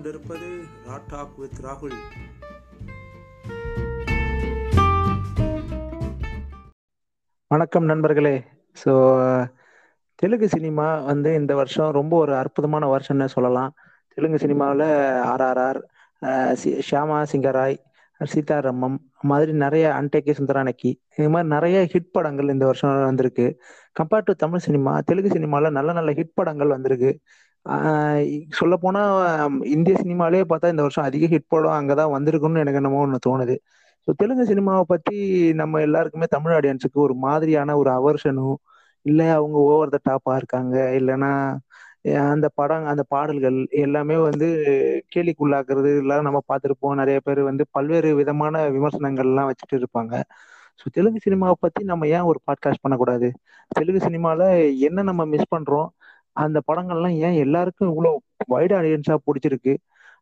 [0.00, 0.46] கொண்டிருப்பது
[0.88, 1.96] ராட்டாக் வித் ராகுல்
[7.50, 8.32] வணக்கம் நண்பர்களே.
[8.82, 8.92] ஸோ
[10.22, 13.74] தெலுங்கு சினிமா வந்து இந்த வருஷம் ரொம்ப ஒரு அற்புதமான வருஷம்னு சொல்லலாம்.
[14.14, 14.86] தெலுங்கு சினிமாவில்
[15.32, 15.80] ஆர்ஆர்ஆர்
[16.88, 17.78] ஷியாமா சிங்கராய்
[18.20, 18.98] சீதாராமம்
[19.32, 23.48] மாதிரி நிறைய அன்டேகே சுந்தரானக்கி இது மாதிரி நிறைய ஹிட் படங்கள் இந்த வருஷம் வந்திருக்கு.
[24.00, 27.12] Compared to Tamil cinema Telugu சினிமாவில் நல்ல நல்ல ஹிட் படங்கள் வந்திருக்கு.
[28.52, 29.00] சொல்ல போனா
[29.70, 33.56] இந்திய சினிமாலே பார்த்தா இந்த வருஷம் அதிக ஹிட் படம் அங்கதான் வந்திருக்குன்னு எனக்கு என்னமோ ஒன்று தோணுது.
[34.08, 35.16] ஸோ தெலுங்கு சினிமாவை பத்தி
[35.54, 38.56] நம்ம எல்லாருக்குமே தமிழ் ஆடியன்ஸுக்கு ஒரு மாதிரியான ஒரு அவர்ஷனும்
[39.06, 41.32] இல்லை அவங்க ஓவர் த டாப்பா இருக்காங்க இல்லைன்னா
[42.30, 44.46] அந்த படம் அந்த பாடல்கள் எல்லாமே வந்து
[45.14, 46.94] கேலிக்குள்ளாக்குறது எல்லாம் நம்ம பார்த்துருப்போம்.
[46.94, 50.14] நிறைய பேர் வந்து பல்வேறு விதமான விமர்சனங்கள்லாம் வச்சுட்டு இருப்பாங்க.
[50.80, 53.28] ஸோ தெலுங்கு சினிமாவை பத்தி நம்ம ஏன் ஒரு பாட்காஸ்ட் பண்ணக்கூடாது?
[53.70, 54.40] தெலுங்கு சினிமால
[54.88, 55.88] என்ன நம்ம மிஸ் பண்றோம்?
[56.36, 59.74] அந்த படங்கள்லாம் ஏன் எல்லாருக்கும் இவ்வளோ வைட் ஆடியன்ஸா பிடிச்சிருக்கு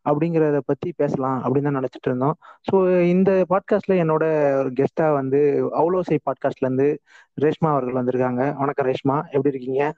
[0.07, 2.37] அப்படிங்கிறத பத்தி பேசலாம் அப்படின்னு தான் நினைச்சிட்டு இருந்தோம்.
[2.71, 4.25] ஸோ இந்த பாட்காஸ்ட்ல என்னோட
[4.59, 5.41] ஒரு கெஸ்டா வந்து
[5.79, 7.01] அவ்வளோசை பாட்காஸ்ட்ல இருந்து
[7.39, 8.55] ரேஷ்மா அவர்கள் வந்திருக்காங்க.
[8.57, 9.17] வணக்கம் ரேஷ்மா.
[9.31, 9.93] எப்படி இருக்கீங்க?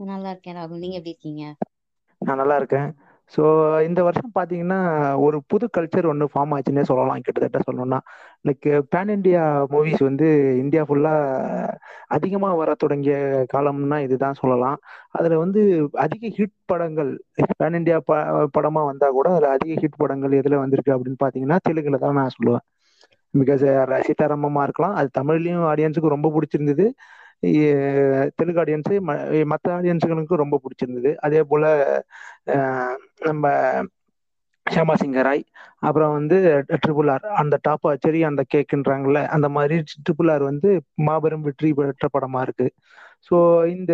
[0.00, 0.78] நல்லா இருக்கேன் ராகுல்.
[0.78, 1.54] நீங்க எப்படி இருக்கீங்க?
[2.22, 2.88] நான் நல்லா இருக்கேன்.
[3.34, 3.42] ஸோ
[3.88, 4.78] இந்த வருஷம் பார்த்தீங்கன்னா
[5.26, 7.98] ஒரு புது கல்ச்சர் ஒன்று ஃபார்ம் ஆச்சுன்னே சொல்லலாம் கிட்டத்தட்ட சொல்லணும்னா.
[8.48, 9.42] லைக் பேன் இண்டியா
[9.72, 10.28] மூவிஸ் வந்து
[10.62, 11.76] இந்தியா ஃபுல்லாக
[12.16, 13.16] அதிகமாக வர தொடங்கிய
[13.54, 14.78] காலம்னா இதுதான் சொல்லலாம்.
[15.18, 15.62] அதில் வந்து
[16.04, 17.12] அதிக ஹிட் படங்கள்
[17.60, 18.18] பேன் இண்டியா ப
[18.56, 22.64] படமாக வந்தால் கூட அதில் அதிக ஹிட் படங்கள் எதில் வந்திருக்கு அப்படின்னு பார்த்தீங்கன்னா தெலுங்குல தான் நான் சொல்லுவேன்.
[23.34, 23.64] பிகாஸ்
[24.08, 24.94] சீதாராமமாக இருக்கலாம்.
[25.00, 26.86] அது தமிழ்லையும் ஆடியன்ஸுக்கு ரொம்ப பிடிச்சிருந்தது.
[28.38, 28.96] தெலுங்கு ஆடியன்ஸு
[29.52, 31.12] மற்ற ஆடியன்ஸுகளுக்கும் ரொம்ப பிடிச்சிருந்தது.
[31.26, 31.68] அதே போல்
[33.28, 33.44] நம்ம
[34.66, 35.42] ஷியாமா சிங்கராய்
[35.86, 36.36] அப்புறம் வந்து
[36.82, 40.70] ட்ரிபிள் ஆர் அந்த டாப் செரி அந்த கேக்குன்றாங்கல்ல அந்த மாதிரி ட்ரிபிள் ஆர் வந்து
[41.08, 42.66] மாபெரும் வெற்றி பெற்ற படமா இருக்கு.
[43.28, 43.36] ஸோ
[43.74, 43.92] இந்த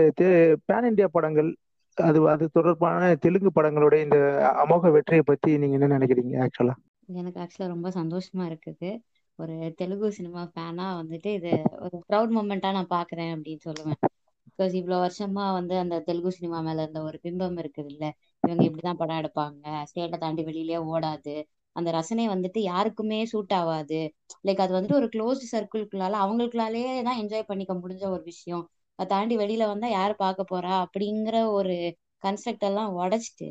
[0.69, 1.51] பேன் இண்டியா படங்கள்
[1.99, 4.19] அது அது தொடர்பான தெலுங்கு படங்களுடைய இந்த
[4.63, 6.75] அமோக வெற்றியை பத்தி நீங்க என்ன நினைக்கிறீங்க ஆக்சுவலா
[7.15, 8.91] எனக்கு ஆக்சுவலா ரொம்ப சந்தோஷமா இருக்குது.
[9.39, 11.51] ஒரு தெலுங்கு சினிமா ஃபேனா வந்துட்டு இது
[11.85, 13.99] ஒரு ப்ரௌட் மூமெண்டா நான் பாக்குறேன் அப்படின்னு சொல்லுவேன்.
[14.49, 18.05] பிகாஸ் இவ்வளவு வருஷமா வந்து அந்த தெலுங்கு சினிமா மேல இருந்த ஒரு பிம்பம் இருக்குது இல்ல
[18.45, 19.65] இவங்க இப்படிதான் படம் எடுப்பாங்க.
[19.91, 21.35] ஸ்டேட்டை தாண்டி வெளியிலேயே ஓடாது.
[21.77, 24.01] அந்த ரசனை வந்துட்டு யாருக்குமே சூட் ஆகாது
[24.47, 28.65] லைக் அது வந்துட்டு ஒரு க்ளோஸ்ட் சர்க்கிள்குள்ளால அவங்களுக்குள்ளாலே தான் என்ஜாய் பண்ணிக்க முடிஞ்ச ஒரு விஷயம்.
[28.99, 30.75] அதை தாண்டி வெளியில வந்தா யாரு பார்க்க போறா?
[30.85, 31.75] அப்படிங்கிற ஒரு
[32.23, 33.49] கன்ஸ்ட்ரக்ட் எல்லாம் உடைச்சிட்டு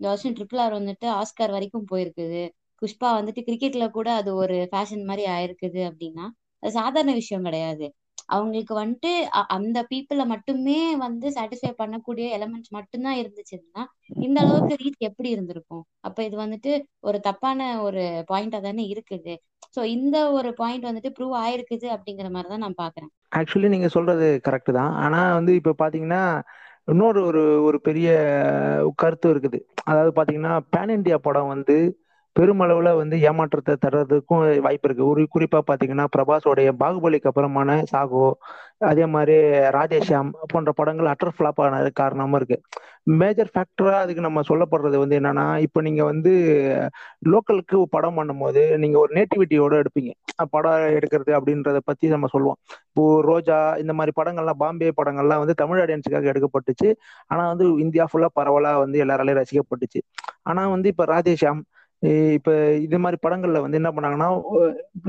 [0.00, 2.42] இந்த வருஷம் ட்ரிபிள் ஆர் வந்துட்டு ஆஸ்கார் வரைக்கும் போயிருக்குது.
[2.82, 6.26] புஷ்பா வந்துட்டு கிரிக்கெட்ல கூட அது ஒரு ஃபேஷன் மாதிரி ஆயிருக்குது அப்படின்னா
[6.62, 7.86] அது சாதாரண விஷயம் கிடையாது.
[8.34, 9.10] அவங்களுக்கு வந்துட்டு
[9.56, 13.82] அந்த பீப்புளை மட்டுமே வந்து சாட்டிஸ்ஃபை பண்ணக்கூடிய எலமெண்ட்ஸ் மட்டும்தான் இருந்துச்சுன்னா
[14.26, 15.84] இந்த அளவுக்கு ரீச் எப்படி இருந்திருக்கும்?
[16.06, 16.72] அப்ப இது வந்துட்டு
[17.08, 19.34] ஒரு தப்பான ஒரு பாயிண்டா தானே இருக்குது.
[19.76, 23.10] ஸோ இந்த ஒரு பாயிண்ட் வந்துட்டு ப்ரூவ் ஆயிருக்குது அப்படிங்கிற மாதிரி தான் நான் பாக்குறேன்.
[23.38, 24.92] ஆக்சுவலி நீங்க சொல்றது கரெக்ட் தான்.
[25.04, 26.22] ஆனா வந்து இப்ப பாத்தீங்கன்னா
[26.92, 28.08] இன்னொரு ஒரு ஒரு பெரிய
[29.02, 29.58] கருத்து இருக்குது.
[29.90, 31.76] அதாவது பாத்தீங்கன்னா பேன் இண்டியா படம் வந்து
[32.36, 35.04] பெருமளவுல வந்து ஏமாற்றத்தை தர்றதுக்கும் வாய்ப்பு இருக்கு.
[35.06, 38.26] ஒரு குறிப்பா பாத்தீங்கன்னா பிரபாஸோடைய பாகுபலிக்கு அப்புறமான சாகோ
[38.90, 39.34] அதே மாதிரி
[39.76, 42.56] ராஜேஷாம் போன்ற படங்கள் அட்டர் ஃபிளாப் ஆனது காரணமும் இருக்கு.
[43.20, 46.32] மேஜர் ஃபேக்டரா அதுக்கு நம்ம சொல்லப்படுறது வந்து என்னன்னா இப்போ நீங்க வந்து
[47.32, 50.12] லோக்கலுக்கு படம் பண்ணும்போது நீங்க ஒரு நேட்டிவிட்டியோட எடுப்பீங்க.
[50.50, 52.58] படம் எடுக்கிறது அப்படின்றத பத்தி நம்ம சொல்லுவோம்.
[52.88, 56.88] இப்போ ரோஜா இந்த மாதிரி படங்கள்லாம் பாம்பே படங்கள்லாம் வந்து தமிழ் ஆடியன்ஸுக்காக எடுக்கப்பட்டுச்சு.
[57.28, 60.02] ஆனா வந்து இந்தியா ஃபுல்லா பரவலா வந்து எல்லாராலையும் ரசிக்கப்பட்டுச்சு.
[60.42, 61.62] ஆனா வந்து இப்ப ராதேஷாம்
[62.36, 62.52] இப்ப
[62.84, 64.28] இது மாதிரி படங்கள்ல வந்து என்ன பண்ணாங்கன்னா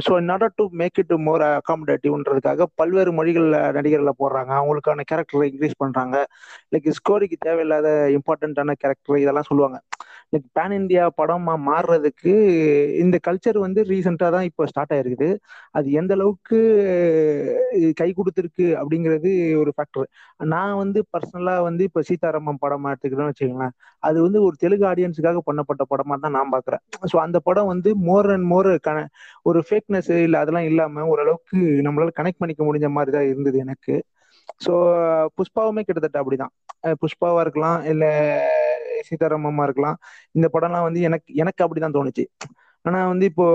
[0.06, 4.52] so in order to make it more அகாமடேட்டிவ்ன்றதுக்காக பல்வேறு மொழிகள்ல நடிகர்களை போடுறாங்க.
[4.60, 6.16] அவங்களுக்கான கேரக்டரை இன்க்ரீஸ் பண்றாங்க.
[6.74, 7.88] லைக் ஸ்டோரிக்கு தேவையில்லாத
[8.18, 9.80] இம்பார்ட்டன்டான கேரக்டர் இதெல்லாம் சொல்லுவாங்க.
[10.56, 12.32] பேன் இந்தியா படமா மாறுறதுக்கு
[13.04, 15.30] இந்த கல்ச்சர் வந்து ரீசெண்டா தான் இப்போ ஸ்டார்ட் ஆயிருக்குது.
[15.72, 16.60] அது எந்த அளவுக்கு
[18.00, 20.08] கை கொடுத்துருக்கு அப்படிங்கிறது ஒரு ஃபேக்டர்
[20.54, 23.76] நான் வந்து பர்சனலா வந்து இப்போ சீதாராமன் படம் எடுத்துக்கிறேன்னு வச்சுக்கோங்களேன்.
[24.04, 28.30] அது வந்து ஒரு தெலுங்கு ஆடியன்ஸுக்காக பண்ணப்பட்ட படமா தான் நான் பாக்குறேன் ஸோ அந்த படம் வந்து மோர்
[28.36, 29.06] அண்ட் மோர் கன
[29.44, 31.58] ஒரு ஃபேக்னஸ் இல்லை அதெல்லாம் இல்லாம ஓரளவுக்கு
[31.88, 33.96] நம்மளால கனெக்ட் பண்ணிக்க முடிஞ்ச மாதிரி தான் இருந்தது எனக்கு.
[34.66, 34.74] ஸோ
[35.38, 36.54] புஷ்பாவுமே கிட்டத்தட்ட அப்படிதான்.
[37.02, 38.12] புஷ்பாவா இருக்கலாம் இல்லை
[39.10, 39.98] சீதாராமமா இருக்கலாம்.
[40.32, 42.26] இந்த படம்லாம் வந்து எனக்கு எனக்கு அப்படிதான் தோணுச்சு.
[42.86, 43.46] ஆனா வந்து இப்போ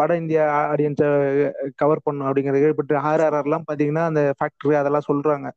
[0.00, 0.42] வட இந்தியா
[0.72, 1.08] ஆடியன்ஸை
[1.76, 5.48] கவர் பண்ணும் அப்படிங்கிறது பட் ஆர்ஆர்ஆர்லாம் பாத்தீங்கன்னா அந்த ஃபேக்டரி அதெல்லாம் சொல்றாங்க.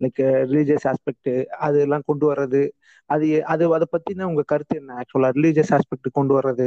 [0.00, 0.20] லைக்
[0.50, 1.30] ரிலீஜியஸ் ஆஸ்பெக்ட்
[1.66, 2.62] அதெல்லாம் கொண்டு வர்றது.
[3.10, 4.92] அது அது அதை பத்தின உங்க கருத்து என்ன?
[5.00, 6.66] ஆக்சுவலா ரிலீஜியஸ் ஆஸ்பெக்ட் கொண்டு வர்றது.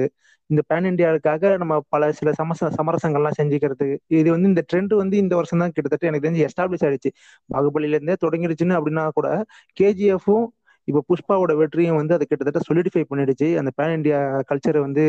[0.49, 3.87] இந்த பேன் இண்டியாவுக்காக நம்ம பல சில சமச சமரசங்கள்லாம் செஞ்சுக்கிறது.
[4.19, 7.11] இது வந்து இந்த ட்ரெண்ட் வந்து இந்த வருஷம் தான் கிட்டத்தட்ட எனக்கு தெரிஞ்சு எஸ்டாப்ளிஷ் ஆயிடுச்சு.
[7.49, 9.29] பாகுபலியில இருந்தே தொடங்கிடுச்சுன்னு அப்படின்னா கூட
[9.77, 10.45] கேஜிஎஃப்பும்
[10.87, 13.47] இப்ப புஷ்பாவோட வெற்றியும் வந்து அதை கிட்டத்தட்ட சொலிடிஃபை பண்ணிடுச்சு.
[13.61, 14.19] அந்த பேன் இண்டியா
[14.51, 15.03] கல்ச்சரை வந்து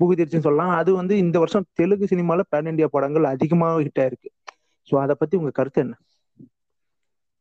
[0.00, 0.74] புகுதிருச்சுன்னு சொல்லலாம்.
[0.80, 4.30] அது வந்து இந்த வருஷம் தெலுங்கு சினிமால பேன் இண்டியா படங்கள் அதிகமாக ஹிட் ஆயிருக்கு.
[4.90, 5.96] ஸோ அதை பத்தி உங்க கருத்து என்ன?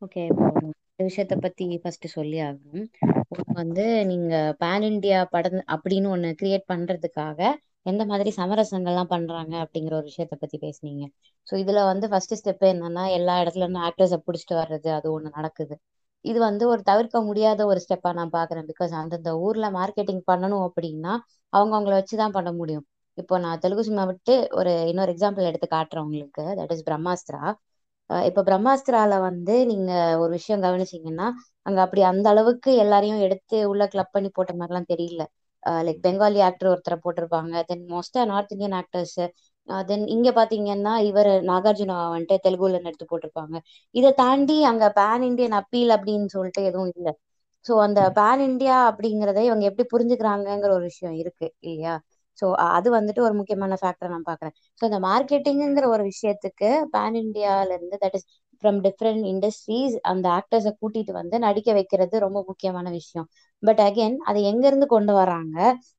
[0.01, 2.87] ஓகே இந்த விஷயத்த பத்தி ஃபர்ஸ்ட் சொல்லி ஆகணும்.
[3.59, 4.33] வந்து நீங்க
[4.63, 7.39] பேன் இண்டியா படம் அப்படின்னு ஒண்ணு கிரியேட் பண்றதுக்காக
[7.85, 11.03] எந்த மாதிரி சமரசங்கள்லாம் பண்றாங்க அப்படிங்கிற ஒரு விஷயத்த பத்தி பேசுனீங்க.
[11.47, 15.75] ஸோ இதுல வந்து ஃபர்ஸ்ட் ஸ்டெப் என்னன்னா எல்லா இடத்துல இருந்து ஆக்டர்ஸை பிடிச்சிட்டு வர்றது அது ஒண்ணு நடக்குது.
[16.25, 18.67] இது வந்து ஒரு தவிர்க்க முடியாத ஒரு ஸ்டெப்பா நான் பாக்குறேன்.
[18.71, 21.13] பிகாஸ் அந்தந்த ஊர்ல மார்க்கெட்டிங் பண்ணணும் அப்படின்னா
[21.53, 22.85] அவங்க அவங்கள வச்சுதான் பண்ண முடியும்.
[23.17, 26.43] இப்போ நான் தெலுங்கு சினிமா விட்டு ஒரு இன்னொரு எக்ஸாம்பிள் எடுத்து காட்டுறேன் உங்களுக்கு.
[26.59, 27.41] தட் இஸ் பிரம்மாஸ்திரா
[28.09, 31.27] இப்போ இப்ப பிரம்மாஸ்திரால வந்து நீங்க ஒரு விஷயம் கவனிச்சீங்கன்னா
[31.65, 35.23] அங்க அப்படி அந்த அளவுக்கு எல்லாரையும் எடுத்து உள்ள கிளப் பண்ணி போட்ட மாதிரிலாம் தெரியல.
[35.83, 37.63] லைக் பெங்காலி ஆக்டர் ஒருத்தரை போட்டிருப்பாங்க.
[37.65, 39.17] தென் மோஸ்டா நார்த் இந்தியன் ஆக்டர்ஸ்
[39.85, 43.55] தென் இங்க பாத்தீங்கன்னா இவர் நாகார்ஜுனா வந்துட்டு தெலுங்குல எடுத்து போட்டிருப்பாங்க.
[43.95, 47.13] இதை தாண்டி அங்க பேன் இண்டியன் அப்பீல் அப்படின்னு சொல்லிட்டு எதுவும் இல்லை.
[47.65, 51.95] ஸோ அந்த பேன் இண்டியா அப்படிங்கிறத இவங்க எப்படி புரிஞ்சுக்கிறாங்கங்கிற ஒரு விஷயம் இருக்கு இல்லையா?
[52.37, 57.69] ஸோ அது வந்துட்டு ஒரு முக்கியமான ஃபேக்டர் நான் பாக்குறேன் ஸோ இந்த மார்க்கெட்டிங்கிற ஒரு விஷயத்துக்கு பேன் இண்டியால
[57.71, 58.27] இருந்து that is
[58.63, 63.27] from different industries அந்த ஆக்டர்ஸை கூட்டிட்டு வந்து நடிக்க வைக்கிறது ரொம்ப முக்கியமான விஷயம்.
[63.63, 65.57] பட் அகெயின் அதை எங்க இருந்து கொண்டு வராங்க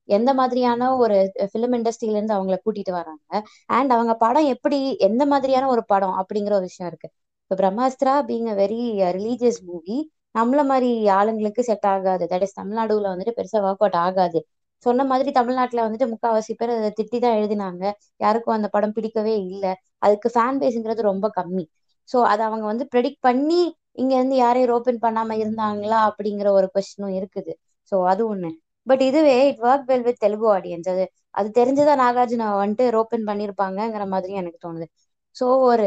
[0.09, 1.17] எந்த மாதிரியான ஒரு
[1.51, 3.31] ஃபிலிம் இண்டஸ்ட்ரியில இருந்து அவங்கள கூட்டிட்டு வராங்க
[3.71, 4.79] அண்ட் அவங்க படம் எப்படி
[5.09, 7.09] எந்த மாதிரியான ஒரு படம் அப்படிங்கிற ஒரு விஷயம் இருக்கு.
[7.43, 8.81] இப்போ Brahmastra being a very
[9.17, 9.97] religious movie
[10.35, 12.25] நம்மள மாதிரி ஆளுங்களுக்கு செட் ஆகாது.
[12.33, 14.41] தட் இஸ் தமிழ்நாடுல வந்துட்டு பெருசா ஒர்க் அவுட் ஆகாது.
[14.87, 17.85] சொன்ன மாதிரி தமிழ்நாட்டுல வந்துட்டு முக்கால்வாசி பேர் அதை திட்டி தான் எழுதினாங்க.
[18.21, 19.73] யாருக்கும் அந்த படம் பிடிக்கவே இல்லை.
[20.03, 21.65] அதுக்கு ஃபேன் பேஸுங்கிறது ரொம்ப கம்மி.
[22.09, 23.61] ஸோ அதை அவங்க வந்து ப்ரெடிக்ட் பண்ணி
[23.99, 27.53] இங்க இருந்து யாரையும் ஓப்பன் பண்ணாம இருந்தாங்களா அப்படிங்கிற ஒரு கொஸ்டினும் இருக்குது.
[27.93, 28.51] ஸோ அது ஒண்ணு.
[28.87, 31.05] பட் இதுவே it work well with Telugu audience அது
[31.35, 34.87] அது தெரிஞ்சுதான் நாகார்ஜுனா வந்துட்டு ரோப்பன் பண்ணியிருப்பாங்கங்கிற மாதிரி எனக்கு தோணுது.
[35.37, 35.87] ஸோ ஒரு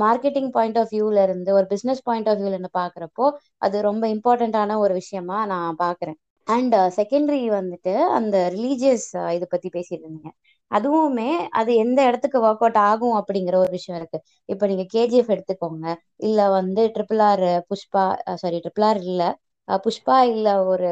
[0.00, 3.26] மார்க்கெட்டிங் பாயிண்ட் ஆஃப் வியூல இருந்து ஒரு பிசினஸ் பாயிண்ட் ஆஃப் வியூல இருந்து பாக்குறப்போ
[3.62, 6.18] அது ரொம்ப இம்பார்ட்டண்ட்டான ஒரு விஷயமா நான் பாக்குறேன்.
[6.46, 10.30] அண்ட் செகண்டரி uh, வந்துட்டு அந்த ரிலீஜியஸ் uh, இதை பத்தி பேசிட்டு இருந்தீங்க
[10.70, 14.18] அதுவுமே அது எந்த இடத்துக்கு ஒர்க் அவுட் ஆகும் அப்படிங்கிற ஒரு விஷயம் இருக்கு.
[14.48, 15.86] இப்ப நீங்க கேஜிஎஃப் எடுத்துக்கோங்க.
[16.20, 18.04] இல்ல வந்து triple R Pushpa
[18.36, 19.22] sorry triple R இல்ல.
[19.68, 20.90] அஹ் புஷ்பா இல்ல ஒரு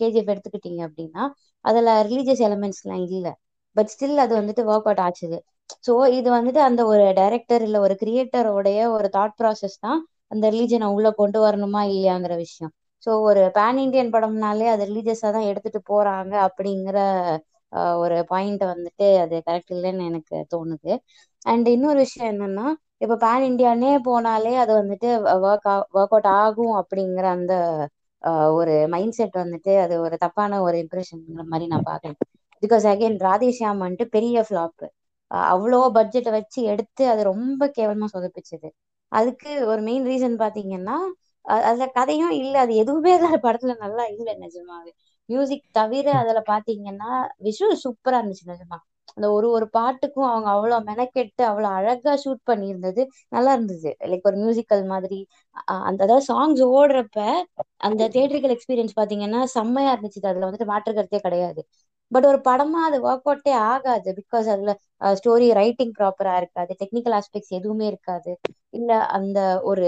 [0.00, 1.24] கேஜிஎஃப் எடுத்துக்கிட்டீங்க அப்படின்னா
[1.64, 3.26] அதுல ரிலீஜியஸ் எலமெண்ட்ஸ் எல்லாம் இல்ல.
[3.76, 5.38] பட் ஸ்டில் அது வந்துட்டு ஒர்க் அவுட் ஆச்சுது.
[5.86, 10.00] ஸோ இது வந்துட்டு அந்த ஒரு டைரக்டர் இல்ல ஒரு கிரியேட்டரோடைய ஒரு தாட் ப்ராசஸ் தான்
[10.30, 12.72] அந்த ரிலீஜனை உள்ள கொண்டு வரணுமா இல்லையாங்கிற விஷயம்.
[13.06, 16.98] ஸோ ஒரு பேன் இண்டியன் படம்னாலே அது ரிலீஜியஸா தான் எடுத்துட்டு போறாங்க அப்படிங்கிற
[18.02, 20.92] ஒரு பாயிண்ட் வந்துட்டு அது கரெக்ட் இல்லைன்னு எனக்கு தோணுது.
[21.42, 22.66] அண்ட் இன்னொரு விஷயம் என்னன்னா
[23.02, 25.08] இப்போ பேன் இண்டியானே போனாலே அது வந்துட்டு
[25.44, 27.54] ஒர்க் ஒர்க் அவுட் ஆகும் அப்படிங்கிற அந்த
[28.58, 32.18] ஒரு மைண்ட் செட் வந்துட்டு அது ஒரு தப்பான ஒரு இம்ப்ரெஷன்ங்கிற மாதிரி நான் பாக்குறேன்
[32.62, 34.86] பிகாஸ் அகைன் ராதேஷியாம் வந்துட்டு பெரிய ஃப்ளாப்பு
[35.50, 38.68] அவ்வளோ பட்ஜெட்டை வச்சு எடுத்து அது ரொம்ப கேவலமா சொதப்பிச்சது.
[39.12, 40.96] அதுக்கு ஒரு மெயின் ரீசன் பாத்தீங்கன்னா
[41.64, 42.54] அதுல கதையும் இல்ல.
[42.58, 44.92] அது எதுவுமே அந்த படத்துல நல்லா இல்ல நிஜமாவே.
[45.28, 47.10] மியூசிக் தவிர அதுல பாத்தீங்கன்னா
[47.46, 48.78] விஷுவல் சூப்பரா இருந்துச்சு நிஜமா.
[49.12, 53.02] அந்த ஒரு ஒரு பாட்டுக்கும் அவங்க அவ்வளவு மெனக்கெட்டு அவ்வளவு அழகா ஷூட் பண்ணியிருந்தது
[53.32, 53.80] நல்லா இருந்தது.
[54.10, 55.20] லைக் ஒரு மியூசிக்கல் மாதிரி.
[55.86, 57.18] அந்த அதாவது சாங்ஸ் ஓடுறப்ப
[57.86, 60.20] அந்த தியேட்ரிக்கல் எக்ஸ்பீரியன்ஸ் பாத்தீங்கன்னா செம்மையா இருந்துச்சு.
[60.24, 61.60] அதுல வந்துட்டு மாற்று கருத்தே கிடையாது.
[62.12, 64.72] பட் ஒரு படமா அது ஒர்க் அவுட்டே ஆகாது பிகாஸ் அதுல
[65.14, 66.72] ஸ்டோரி ரைட்டிங் ப்ராப்பரா இருக்காது.
[66.80, 68.32] டெக்னிக்கல் ஆஸ்பெக்ட்ஸ் எதுவுமே இருக்காது.
[68.74, 69.86] இல்ல அந்த ஒரு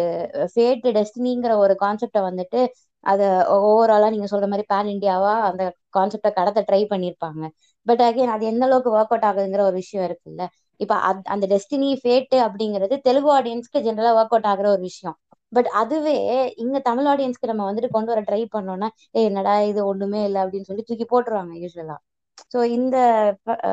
[0.52, 2.60] ஃபேட் டெஸ்டினிங்கிற ஒரு கான்செப்டை வந்துட்டு
[3.04, 3.26] அதை
[3.66, 5.62] ஓவராலா நீங்க சொல்ற மாதிரி பேன் இண்டியாவா அந்த
[5.96, 7.42] கான்செப்டை கடத்த ட்ரை பண்ணியிருப்பாங்க
[7.86, 10.42] பட் அகைன் அது எந்த அளவுக்கு ஒர்க் அவுட் ஆகுதுங்கிற ஒரு விஷயம் இருக்குல்ல.
[10.80, 10.94] இப்ப
[11.32, 15.16] அந்த டெஸ்டினி ஃபேட்டு அப்படிங்கிறது தெலுங்கு ஆடியன்ஸ்க்கு ஜென்ரலா ஒர்க் அவுட் ஆகுற ஒரு விஷயம்.
[15.52, 16.16] பட் அதுவே
[16.62, 19.80] இங்க தமிழ் ஆடியன்ஸ்க்கு நம்ம வந்துட்டு கொண்டு வர ட்ரை பண்ணோம்னா ஏ என்னடா இது?
[19.86, 20.40] ஒண்ணுமே இல்லை.
[20.42, 21.96] அப்படின்னு சொல்லி தூக்கி போட்டுருவாங்க யூஸ்வலா
[22.50, 22.96] ஸோ இந்த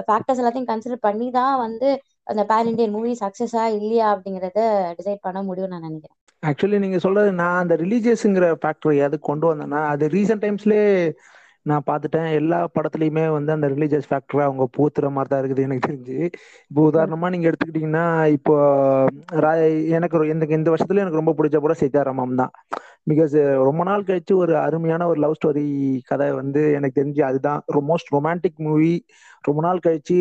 [0.07, 1.89] ஃபேக்டர்ஸ் எல்லாத்தையும் கன்சிடர் பண்ணி தான் வந்து
[2.25, 4.61] அந்த பேன் இண்டியன் மூவி சக்ஸஸா இல்லையா அப்படிங்கறத
[4.97, 6.17] டிசைட் பண்ண முடியும்னு நான் நினைக்கிறேன்.
[6.43, 10.89] ஆக்சுவலி நீங்க சொல்றது நான் அந்த ரிலீஜியஸ்ங்கிற ஃபேக்டர் எது கொண்டு வந்தேன்னா அது ரீசெண்ட் டைம்ஸ்லயே
[11.65, 12.27] நான் பார்த்துட்டேன்.
[12.31, 16.17] எல்லா படத்துலையுமே வந்து அந்த ரிலீஜியஸ் ஃபேக்டரை அவங்க பூத்துற மாதிரி தான் இருக்குது எனக்கு தெரிஞ்சு.
[16.71, 18.53] இப்போ உதாரணமா நீங்கள் எடுத்துக்கிட்டிங்கன்னா இப்போ
[19.43, 19.57] ரா-
[19.89, 22.53] எனக்கு இந்த இந்த வருஷத்துல எனக்கு ரொம்ப பிடிச்ச படம் சீதாராமம் தான்
[23.09, 25.67] பிகாஸ் uh, ரொம்ப நாள் கழிச்சு ஒரு அருமையான ஒரு லவ் ஸ்டோரி
[26.05, 27.61] கதை வந்து எனக்கு தெரிஞ்சு அதுதான்.
[27.87, 28.93] மோஸ்ட் ரொமான்டிக் மூவி
[29.47, 30.15] ரொம்ப நாள் கழிச்சு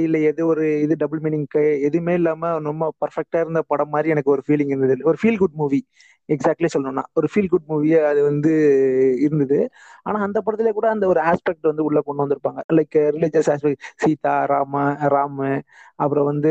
[0.00, 1.46] இல்ல எது ஒரு இது டபுள் மீனிங்
[1.86, 4.96] எதுவுமே இல்லாம ரொம்ப பர்ஃபெக்டா இருந்த படம் மாதிரி எனக்கு ஒரு ஃபீலிங் இருந்தது.
[5.04, 5.80] ஒரு ஃபீல் குட் மூவி
[6.28, 7.04] எக்ஸாக்ட்லி சொல்லணும்னா.
[7.12, 8.52] ஒரு ஃபீல் குட் மூவி அது வந்து
[9.26, 9.58] இருந்தது.
[10.04, 12.60] ஆனா அந்த படத்துல கூட அந்த ஒரு ஆஸ்பெக்ட் வந்து உள்ள கொண்டு வந்திருப்பாங்க.
[12.78, 14.74] Like religious aspect Sita Rama
[15.14, 15.50] Ramu
[15.98, 16.50] அப்புறம் வந்து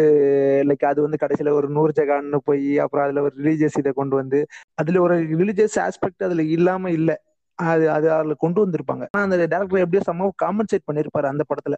[0.69, 4.39] லைக் அது வந்து கடைசியில ஒரு நூறு ஜகான்னு போய் அப்புறம் அதுல ஒரு ரிலீஜியஸ் இதை கொண்டு வந்து
[4.77, 7.15] அதுல ஒரு ரிலீஜியஸ் ஆஸ்பெக்ட் அதுல இல்லாம இல்லை.
[7.59, 9.03] அது அது அதுல கொண்டு வந்திருப்பாங்க.
[9.11, 11.75] ஆனா அந்த டேரக்டர் எப்படியோ சம்பவம் காம்பன்சேட் பண்ணிருப்பாரு அந்த படத்துல.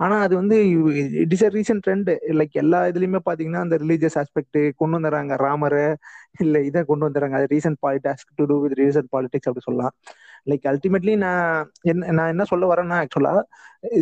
[0.00, 0.56] ஆனா அது வந்து
[1.22, 5.84] it is a recent trend like எல்லா இதுலயுமே பாத்தீங்கன்னா அந்த ரிலீஜியஸ் ஆஸ்பெக்ட் கொண்டு வந்துடுறாங்க ராமரை
[6.44, 9.94] இல்ல இதை கொண்டு வந்துடுறாங்க அது recent politics to do with recent politics அப்படி சொல்லலாம்.
[10.50, 11.46] லைக் அல்டிமேட்லி நான்
[11.92, 13.34] என்ன நான் என்ன சொல்ல வரேன்னா ஆக்சுவலா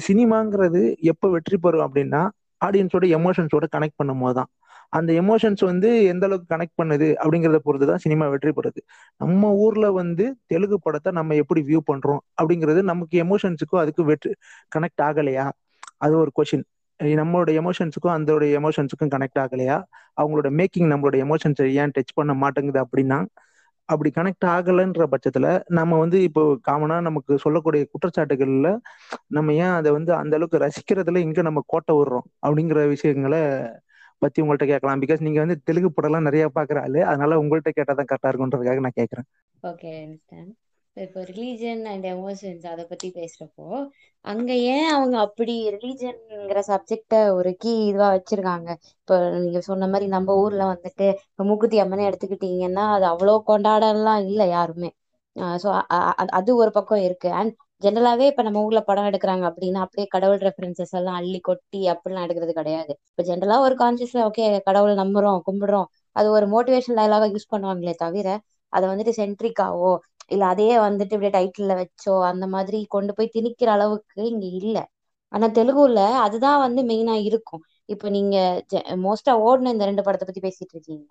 [0.08, 0.82] சினிமாங்கிறது
[1.12, 2.22] எப்போ வெற்றி பெறும் அப்படின்னா
[2.60, 4.50] ஆடியன்ஸோட எமோஷன்ஸோட கனெக்ட் பண்ணும் போது தான்.
[4.92, 8.80] அந்த எமோஷன்ஸ் வந்து எந்த அளவுக்கு கனெக்ட் பண்ணுது அப்படிங்கிறத பொறுத்து தான் சினிமா வெற்றி பெறுது.
[9.20, 14.32] நம்ம ஊர்ல வந்து தெலுங்கு படத்தை நம்ம எப்படி வியூ பண்றோம் அப்படிங்கிறது நமக்கு எமோஷன்ஸுக்கும் அதுக்கு வெற்றி
[14.72, 15.46] கனெக்ட் ஆகலையா?
[16.04, 16.64] அது ஒரு கொஷின்
[17.20, 19.76] நம்மளோட எமோஷன்ஸுக்கும் அந்தோட எமோஷன்ஸுக்கும் கனெக்ட் ஆகலையா?
[20.20, 23.18] அவங்களோட மேக்கிங் நம்மளோட எமோஷன்ஸை ஏன் டச் பண்ண மாட்டேங்குது அப்படின்னா
[23.88, 28.68] அப்படி கனெக்ட் ஆகலைன்ற பட்சத்துல நம்ம வந்து இப்போ காமனா நமக்கு சொல்லக்கூடிய குற்றச்சாட்டுகள்ல
[29.26, 32.26] நம்ம ஏன் அதை வந்து அந்த அளவுக்கு ரசிக்கிறதுல இங்க நம்ம கோட்டை விடுறோம்?
[32.46, 33.42] அப்படிங்கிற விஷயங்களை
[34.22, 35.02] பத்தி உங்கள்ட்ட கேட்கலாம்.
[35.02, 37.00] பிகாஸ் நீங்க வந்து தெலுங்கு படம்லாம் நிறைய பாக்குற ஆளு.
[37.04, 39.28] அதனால உங்கள்ட்ட கேட்டாதான் கரெக்டா இருக்குன்றதுக்காக நான் கேட்கறேன்.
[39.62, 39.92] ஓகே
[40.96, 43.66] இப்போ ரிலீஜன் அண்ட் எமோஷன்ஸ் அதை பத்தி பேசுறப்போ
[44.24, 48.68] அங்க ஏன் அவங்க அப்படி ரிலீஜன்ங்கிற சப்ஜெக்ட ஒரு கீ இதுவா வச்சிருக்காங்க?
[49.00, 54.46] இப்போ நீங்க சொன்ன மாதிரி நம்ம ஊர்ல வந்துட்டு இப்போ மூக்குத்தி அம்மனை எடுத்துக்கிட்டீங்கன்னா அது அவ்வளோ கொண்டாடலாம் இல்லை
[54.50, 54.90] யாருமே.
[55.62, 55.68] ஸோ
[56.38, 57.28] அது ஒரு பக்கம் இருக்கு.
[57.32, 62.26] அண்ட் ஜென்ரலாவே இப்ப நம்ம ஊர்ல படம் எடுக்கிறாங்க அப்படின்னா அப்படியே கடவுள் ரெஃபரன்சஸ் எல்லாம் அள்ளி கொட்டி அப்படிலாம்
[62.26, 62.92] எடுக்கிறது கிடையாது.
[63.10, 68.28] இப்ப ஜென்ரலா ஒரு கான்சியஸ்ல ஓகே கடவுள் நம்புறோம் கும்பிடுறோம் அது ஒரு மோட்டிவேஷன் டயலாக யூஸ் பண்ணுவாங்களே தவிர
[68.72, 69.92] அதை வந்துட்டு சென்ட்ரிக்காவோ
[70.30, 74.76] இல்ல அதையே வந்துட்டு இப்படியே டைட்டில்ல வச்சோ அந்த மாதிரி கொண்டு போய் திணிக்கிற அளவுக்கு இங்க இல்ல.
[75.32, 77.62] ஆனா தெலுங்குல அதுதான் வந்து மெயினா இருக்கும்.
[77.88, 78.36] இப்ப நீங்க
[79.04, 81.08] மோஸ்டா ஓடின இந்த ரெண்டு படத்தை பத்தி பேசிட்டு இருக்கீங்க.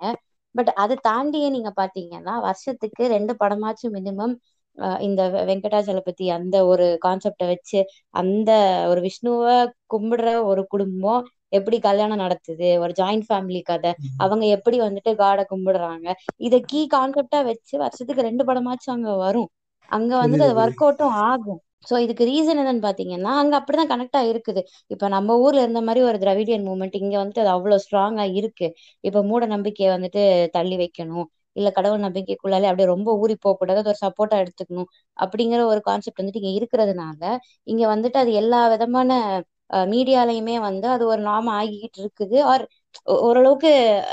[0.56, 4.34] பட் அதை தாண்டியே நீங்க பாத்தீங்கன்னா வருஷத்துக்கு ரெண்டு படமாச்சும் மினிமம்
[5.02, 7.80] இந்த வெங்கடாச்சலபதி அந்த ஒரு கான்செப்டை வச்சு
[8.14, 8.52] அந்த
[8.92, 9.56] ஒரு விஷ்ணுவை
[9.94, 12.70] கும்பிடுற ஒரு குடும்பம் எப்படி கல்யாணம் நடத்துது?
[12.84, 13.92] ஒரு ஜாயிண்ட் ஃபேமிலி கதை.
[14.20, 16.08] அவங்க எப்படி வந்துட்டு காடை கும்பிடுறாங்க?
[16.40, 19.50] இத கீ கான்செப்டா வச்சு வருஷத்துக்கு ரெண்டு படமாச்சும் அங்க வரும்.
[19.92, 21.60] அங்க வந்துட்டு அது ஒர்க் அவுட்டும் ஆகும்.
[21.88, 24.62] சோ இதுக்கு ரீசன் என்னன்னு பாத்தீங்கன்னா அங்க அப்படிதான் கனெக்டா இருக்குது
[24.92, 28.68] இப்ப நம்ம ஊர்ல இருந்த மாதிரி ஒரு திராவிடியன் மூமெண்ட் இங்க வந்துட்டு அது அவ்வளவு ஸ்ட்ராங்கா இருக்கு.
[29.04, 30.24] இப்ப மூட நம்பிக்கையை வந்துட்டு
[30.56, 31.28] தள்ளி வைக்கணும்.
[31.56, 36.22] இல்ல கடவுள் நம்பிக்கைக்குள்ளாலே அப்படியே ரொம்ப ஊறி போக கூடாது அது ஒரு சப்போர்ட்டா எடுத்துக்கணும் அப்படிங்கிற ஒரு கான்செப்ட்
[36.22, 37.22] வந்துட்டு இங்க இருக்கிறதுனால
[37.68, 39.10] இங்க வந்துட்டு அது எல்லா விதமான
[39.92, 42.38] மீடியாலையுமே வந்து அது ஒரு நாம ஆகிக்கிட்டு இருக்குது.
[42.52, 42.64] ஆர்
[43.28, 43.70] ஓரளவுக்கு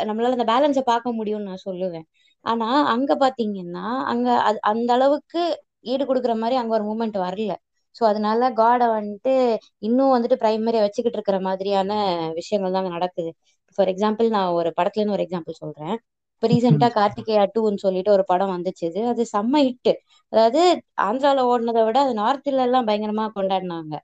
[0.09, 2.06] நம்மளால அந்த பேலன்ஸை பார்க்க முடியும்னு நான் சொல்லுவேன்.
[2.44, 3.82] ஆனா அங்க பாத்தீங்கன்னா
[4.12, 4.28] அங்க
[4.70, 5.40] அந்த அளவுக்கு
[5.85, 7.52] ஈடு கொடுக்குற மாதிரி அங்க ஒரு மூமெண்ட் வரல.
[7.97, 9.32] ஸோ அதனால காடை வந்துட்டு
[9.80, 11.90] இன்னும் வந்துட்டு பிரைமரியா வச்சுக்கிட்டு இருக்கிற மாதிரியான
[12.38, 13.30] விஷயங்கள் தான் நடக்குது.
[13.78, 15.97] ஃபார் எக்ஸாம்பிள் நான் ஒரு படத்துல இருந்து ஒரு எக்ஸாம்பிள் சொல்றேன்.
[16.42, 18.85] இப்போ ரீசெண்டா கார்த்திகேயா டூன்னு சொல்லிட்டு ஒரு படம் வந்துச்சு.
[19.11, 19.90] அது செம்ம ஹிட்
[20.32, 20.61] அதாவது
[21.06, 23.94] ஆந்திரால ஓடினதை விட அது நார்த்ல எல்லாம் பயங்கரமா கொண்டாடினாங்க.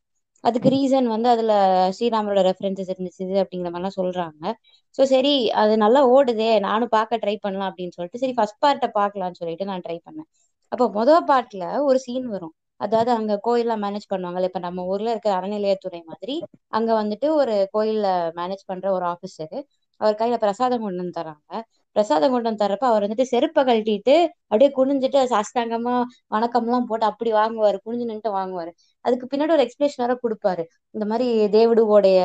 [0.44, 1.52] அதுக்கு ரீசன் வந்து அதுல
[1.96, 4.42] ஸ்ரீராமரோட ரெஃபரன்சஸ் இருந்துச்சு அப்படிங்கிற மாதிரிலாம் சொல்றாங்க.
[4.98, 9.40] ஸோ சரி அது நல்லா ஓடுதே நானும் பார்க்க ட்ரை பண்ணலாம் அப்படின்னு சொல்லிட்டு சரி ஃபர்ஸ்ட் பார்ட்டை பார்க்கலாம்னு
[9.40, 10.28] சொல்லிட்டு நான் ட்ரை பண்ணேன்.
[10.72, 12.54] அப்போ மொதல் பார்ட்ல ஒரு சீன் வரும்.
[12.80, 16.34] அதாவது அங்க கோயில்லாம் மேனேஜ் பண்ணுவாங்கல்ல இப்ப நம்ம ஊர்ல இருக்கிற அறநிலையத்துறை மாதிரி
[16.72, 19.56] அங்க வந்துட்டு ஒரு கோயில்ல மேனேஜ் பண்ற ஒரு ஆபீசர்
[20.00, 21.50] அவர் கையில பிரசாதம் கொண்டு வந்து தராங்க.
[21.96, 24.16] பிரசாதம் கொண்டு வந்து அவர் வந்துட்டு செருப்பை கழட்டிட்டு
[24.50, 25.94] அப்படியே குனிஞ்சிட்டு சாஸ்தாங்கமா
[26.60, 27.78] எல்லாம் போட்டு அப்படி வாங்குவாரு.
[27.86, 28.72] குனிஞ்சு நின்ட்டு வாங்குவாரு.
[29.04, 30.62] அதுக்கு பின்னாடி ஒரு எக்ஸ்பிளேஷன் வேற கொடுப்பாரு.
[30.94, 31.26] இந்த மாதிரி
[31.56, 32.18] தேவிடுவோடைய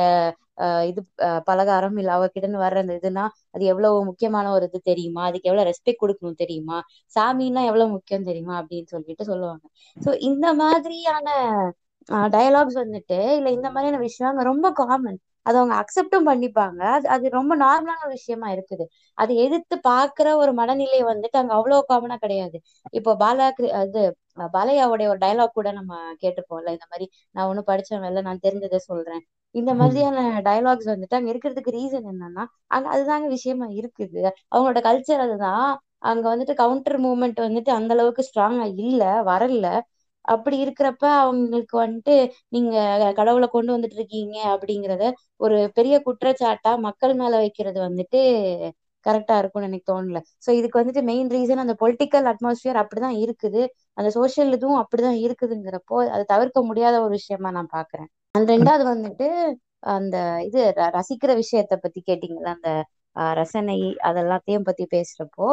[0.90, 1.00] இது
[1.48, 3.24] பலகாரம் இல்ல அவகிட்ட வர்ற அந்த இதுனா
[3.54, 5.22] அது எவ்வளவு முக்கியமான ஒரு இது தெரியுமா?
[5.28, 6.78] அதுக்கு எவ்வளவு ரெஸ்பெக்ட் கொடுக்கணும் தெரியுமா?
[7.16, 8.54] சாமின்னா எவ்வளவு முக்கியம் தெரியுமா?
[8.62, 9.64] அப்படின்னு சொல்லிட்டு சொல்லுவாங்க.
[9.96, 11.26] சோ இந்த மாதிரியான
[12.34, 16.80] டயலாக்ஸ் வந்துட்டு இல்ல இந்த மாதிரியான விஷயம் ரொம்ப காமன் அது அவங்க அக்செப்டும் பண்ணிப்பாங்க.
[16.92, 18.84] அது அது ரொம்ப நார்மலான விஷயமா இருக்குது.
[19.18, 22.58] அது எதிர்த்து பாக்குற ஒரு மனநிலை வந்துட்டு அங்க அவ்வளவு காமனா கிடையாது.
[22.92, 23.46] இப்போ பாலா
[23.82, 24.02] அது
[24.54, 29.22] பாலையாவுடைய ஒரு டைலாக் கூட நம்ம கேட்டுப்போம்ல இந்த மாதிரி நான் ஒண்ணு படிச்சவன் இல்ல நான் தெரிஞ்சதை சொல்றேன்.
[29.54, 34.20] இந்த மாதிரியான டயலாக்ஸ் வந்துட்டு அங்க இருக்கிறதுக்கு ரீசன் என்னன்னா அங்க அதுதாங்க விஷயமா இருக்குது.
[34.52, 35.66] அவங்களோட கல்ச்சர் அதுதான்.
[36.10, 39.66] அங்க வந்துட்டு கவுண்டர் மூவ்மெண்ட் வந்துட்டு அந்த அளவுக்கு ஸ்ட்ராங்கா இல்ல வரல.
[40.24, 42.14] அப்படி இருக்கிறப்ப அவங்களுக்கு வந்துட்டு
[42.48, 42.74] நீங்க
[43.16, 45.04] கடவுளை கொண்டு வந்துட்டு இருக்கீங்க அப்படிங்கிறத
[45.40, 48.20] ஒரு பெரிய குற்றச்சாட்டா மக்கள் மேல வைக்கிறது வந்துட்டு
[49.06, 50.18] கரெக்டா இருக்கும்னு எனக்கு தோணல.
[50.44, 53.62] சோ இதுக்கு வந்துட்டு மெயின் ரீசன் அந்த பொலிட்டிக்கல் அட்மாஸ்பியர் அப்படிதான் இருக்குது.
[53.98, 58.08] அந்த சோசியல் இதுவும் அப்படிதான் இருக்குதுங்கிறப்போ அதை தவிர்க்க முடியாத ஒரு விஷயமா நான் பாக்குறேன்.
[58.34, 59.28] அந்த ரெண்டாவது வந்துட்டு
[59.92, 60.16] அந்த
[60.48, 60.60] இது
[60.96, 62.70] ரசிக்கிற விஷயத்த பத்தி கேட்டீங்களா அந்த
[63.36, 65.46] ரசனை அதெல்லாத்தையும் பத்தி பேசுறப்போ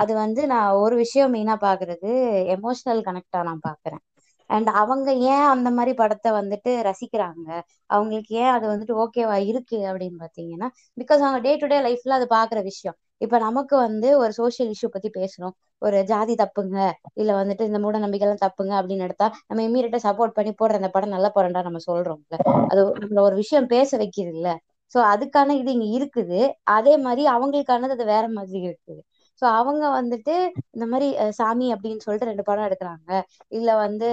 [0.00, 2.10] அது வந்து நான் ஒரு விஷயம் மெயினா பாக்குறது
[2.56, 4.02] எமோஷனல் கனெக்டா நான் பாக்குறேன்.
[4.50, 7.46] அண்ட் அவங்க ஏன் அந்த மாதிரி படத்தை வந்துட்டு ரசிக்கிறாங்க?
[7.90, 12.26] அவங்களுக்கு ஏன் அது வந்துட்டு ஓகேவா இருக்கு அப்படின்னு பாத்தீங்கன்னா பிகாஸ் அவங்க டே டு டே லைஃப்ல அது
[12.32, 12.96] பாக்குற விஷயம்.
[13.20, 16.76] இப்ப நமக்கு வந்து ஒரு சோசியல் இஷ்யூ பத்தி பேசணும் ஒரு ஜாதி தப்புங்க
[17.14, 20.90] இல்ல வந்துட்டு இந்த மூட நம்பிக்கை எல்லாம் தப்புங்க அப்படின்னு எடுத்தா நம்ம இம்மீடியட்டா சப்போர்ட் பண்ணி போடுற அந்த
[20.90, 22.36] படம் நல்ல படம்டா நம்ம சொல்றோம்ல.
[22.70, 24.50] அது நம்மள ஒரு விஷயம் பேச வைக்கிறது இல்ல
[24.94, 26.38] சோ அதுக்கான இது இங்க இருக்குது.
[26.76, 29.00] அதே மாதிரி அவங்களுக்கானது அது வேற மாதிரி இருக்குது.
[29.40, 30.34] சோ அவங்க வந்துட்டு
[30.74, 33.10] இந்த மாதிரி சாமி அப்படின்னு சொல்லிட்டு ரெண்டு படம் எடுக்கிறாங்க.
[33.58, 34.08] இல்ல வந்து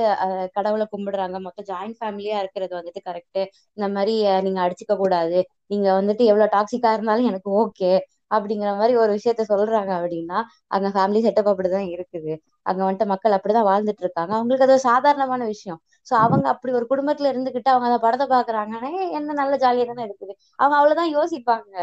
[0.58, 1.38] கடவுளை கும்பிடுறாங்க.
[1.46, 3.42] மொத்தம் ஜாயிண்ட் ஃபேமிலியா இருக்கிறது வந்துட்டு கரெக்ட்
[3.78, 4.16] இந்த மாதிரி
[4.48, 5.40] நீங்க அடிச்சுக்க கூடாது.
[5.74, 7.92] நீங்க வந்துட்டு எவ்வளவு டாக்ஸிக்கா இருந்தாலும் எனக்கு ஓகே
[8.36, 10.40] அப்படிங்கிற மாதிரி ஒரு விஷயத்த சொல்றாங்க அப்படின்னா
[10.76, 12.34] அங்க ஃபேமிலி செட்டப் அப்படிதான் இருக்குது.
[12.66, 14.32] அங்க வந்துட்டு மக்கள் அப்படிதான் வாழ்ந்துட்டு இருக்காங்க.
[14.38, 15.80] அவங்களுக்கு அது ஒரு சாதாரணமான விஷயம்.
[16.08, 20.34] சோ அவங்க அப்படி ஒரு குடும்பத்துல இருந்துகிட்டு அவங்க அந்த படத்தை பாக்குறாங்கன்னா என்ன நல்ல ஜாலியா தானே இருக்குது.
[20.60, 21.74] அவங்க அவ்வளவுதான் யோசிப்பாங்க.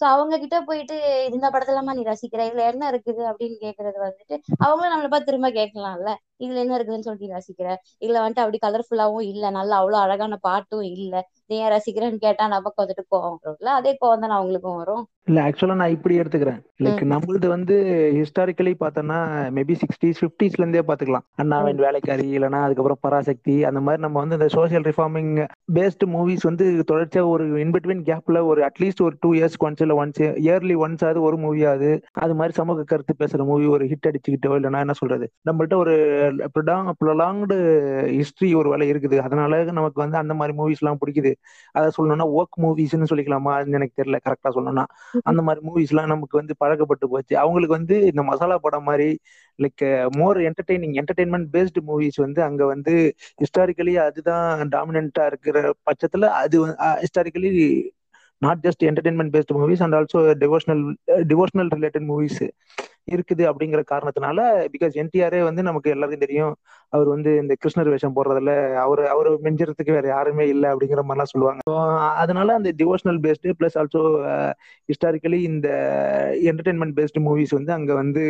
[0.00, 0.96] சோ அவங்க கிட்ட போயிட்டு
[1.30, 6.10] இந்த படத்துலமா நீ ரசிக்கிற இதுல என்ன இருக்குது அப்படின்னு கேக்குறது வந்துட்டு அவங்களும் நம்மள பார்த்து திரும்ப கேட்கலாம்ல.
[6.40, 7.68] இதுல என்ன இருக்குதுன்னு சொல்லிட்டு ரசிக்கிற.
[8.02, 11.14] இதுல வந்துட்டு அப்படி கலர்ஃபுல்லாவும் இல்ல நல்லா அவ்வளவு அழகான பாட்டும் இல்ல.
[11.52, 13.70] நீ ரசிக்கிறேன்னு கேட்டா நமக்கு வந்துட்டு கோவம் வரும்ல?
[13.78, 15.04] அதே கோவம் தானே அவங்களுக்கும் வரும்.
[15.28, 16.60] இல்ல ஆக்சுவலா நான் இப்படி எடுத்துக்கிறேன்.
[16.84, 17.74] லைக் நம்மளது வந்து
[18.16, 19.18] ஹிஸ்டாரிக்கலி பார்த்தோம்னா
[19.56, 21.36] மேபி சிக்ஸ்டீஸ் ஃபிஃப்டிஸ்ல இருந்தே பாத்துக்கலாம் ம்.
[21.36, 25.30] அண்ணாவின் வேலைக்காரி இல்லைன்னா அதுக்கப்புறம் பராசக்தி அந்த மாதிரி நம்ம வந்து இந்த சோஷியல் ரிஃபார்மிங்
[25.74, 30.22] பேஸ்டு மூவிஸ் வந்து தொடர்ச்சியா ஒரு இன்பிட்வீன் கேப்ல ஒரு அட்லீஸ்ட் ஒரு டூ இயர்ஸ் ஒன்ஸ் இல்ல ஒன்ஸ்
[30.42, 31.90] இயர்லி ஒன்ஸ் ஆகுது ஒரு மூவியாவது
[32.20, 35.28] அது மாதிரி சமூக கருத்து பேசுற மூவி ஒரு ஹிட் அடிச்சுக்கிட்டோ இல்லைன்னா என்ன சொல்றது?
[35.50, 35.94] நம்மள்ட்ட ஒரு
[37.00, 37.58] ப்ரொலாங்டு
[38.18, 39.18] ஹிஸ்டரி ஒரு வேலை இருக்குது.
[39.18, 41.32] அதனால நமக்கு வந்து அந்த மாதிரி மூவிஸ் எல்லாம் பிடிக்குது.
[41.72, 43.52] அதை சொல்லணும்னா ஒர்க் மூவிஸ்னு சொல்லிக்கலாமா?
[43.74, 44.84] எனக்கு தெரியல கரெக்டா சொல்லணும்னா.
[45.22, 47.34] அந்த மாதிரி மூவிஸ் எல்லாம் நமக்கு வந்து பழக்கப்பட்டு போச்சு.
[47.38, 49.08] அவங்களுக்கு வந்து இந்த மசாலா படம் மாதிரி
[49.58, 49.84] like
[50.16, 52.94] more entertaining entertainment based movies வந்து அங்க வந்து
[53.42, 56.58] ஹிஸ்டாரிக்கலி அதுதான் டாமினண்டா இருக்கிற பட்சத்துல அது
[57.04, 57.52] historically
[58.42, 60.82] not just entertainment based movies and also devotional
[61.24, 62.40] devotional related movies
[63.08, 64.38] இருக்குது அப்படிங்கிற காரணத்தினால
[64.74, 66.52] பிகாஸ் என்டிஆரே வந்து நமக்கு எல்லாருக்கும் தெரியும்
[66.92, 71.62] அவர் வந்து இந்த கிருஷ்ணர் வேஷம் போடுறதுல அவர் அவர் மெஞ்சுறதுக்கு வேற யாருமே இல்லை அப்படிங்கிற மாதிரிலாம் சொல்லுவாங்க.
[72.22, 74.02] அதனால அந்த devotional based plus also
[74.88, 75.68] historically இந்த
[76.50, 78.22] என்டர்டைன்மெண்ட் பேஸ்டு மூவிஸ் வந்து அங்க வந்து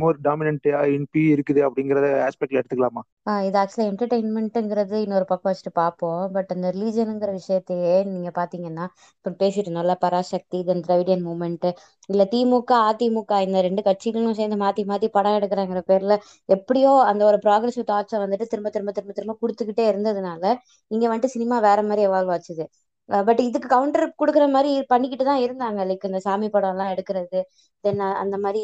[0.00, 0.64] மோர் டாமினன்டா
[0.96, 3.02] இன்பி இருக்குது அப்படிங்கறத ஆஸ்பெக்ட்ல எடுத்துக்கலாமா?
[3.46, 6.02] இது ஆக்சுவலா என்டர்டைன்மெண்ட்டுங்கிறது இன்னொரு பக்கம் வச்சுட்டு பார்ப்போம்.
[6.36, 8.84] பட் அந்த ரிலீஜனுங்கிற விஷயத்தையே நீங்க பாத்தீங்கன்னா
[9.18, 11.66] இப்ப பேசிட்டு நல்லா பராசக்தி தென் திராவிடியன் மூமெண்ட்
[12.08, 13.82] இல்ல திமுக அதிமுக இந்த ரெண்டு
[14.18, 16.14] கட்சிகளும் சேர்ந்து மாத்தி மாத்தி படம் எடுக்கிறாங்கிற பேர்ல
[16.48, 20.42] எப்படியோ அந்த ஒரு ப்ராக்ரஸிவ் தாட்ஸை வந்துட்டு திரும்ப திரும்ப திரும்ப திரும்ப கொடுத்துக்கிட்டே இருந்ததுனால
[20.90, 22.64] இங்க வந்துட்டு சினிமா வேற மாதிரி எவால்வ் ஆச்சுது.
[23.08, 25.80] பட் இதுக்கு கவுண்டர் கொடுக்குற மாதிரி பண்ணிக்கிட்டு தான் இருந்தாங்க.
[25.88, 27.40] லைக் இந்த சாமி படம் எல்லாம் எடுக்கிறது
[27.84, 28.62] தென் அந்த மாதிரி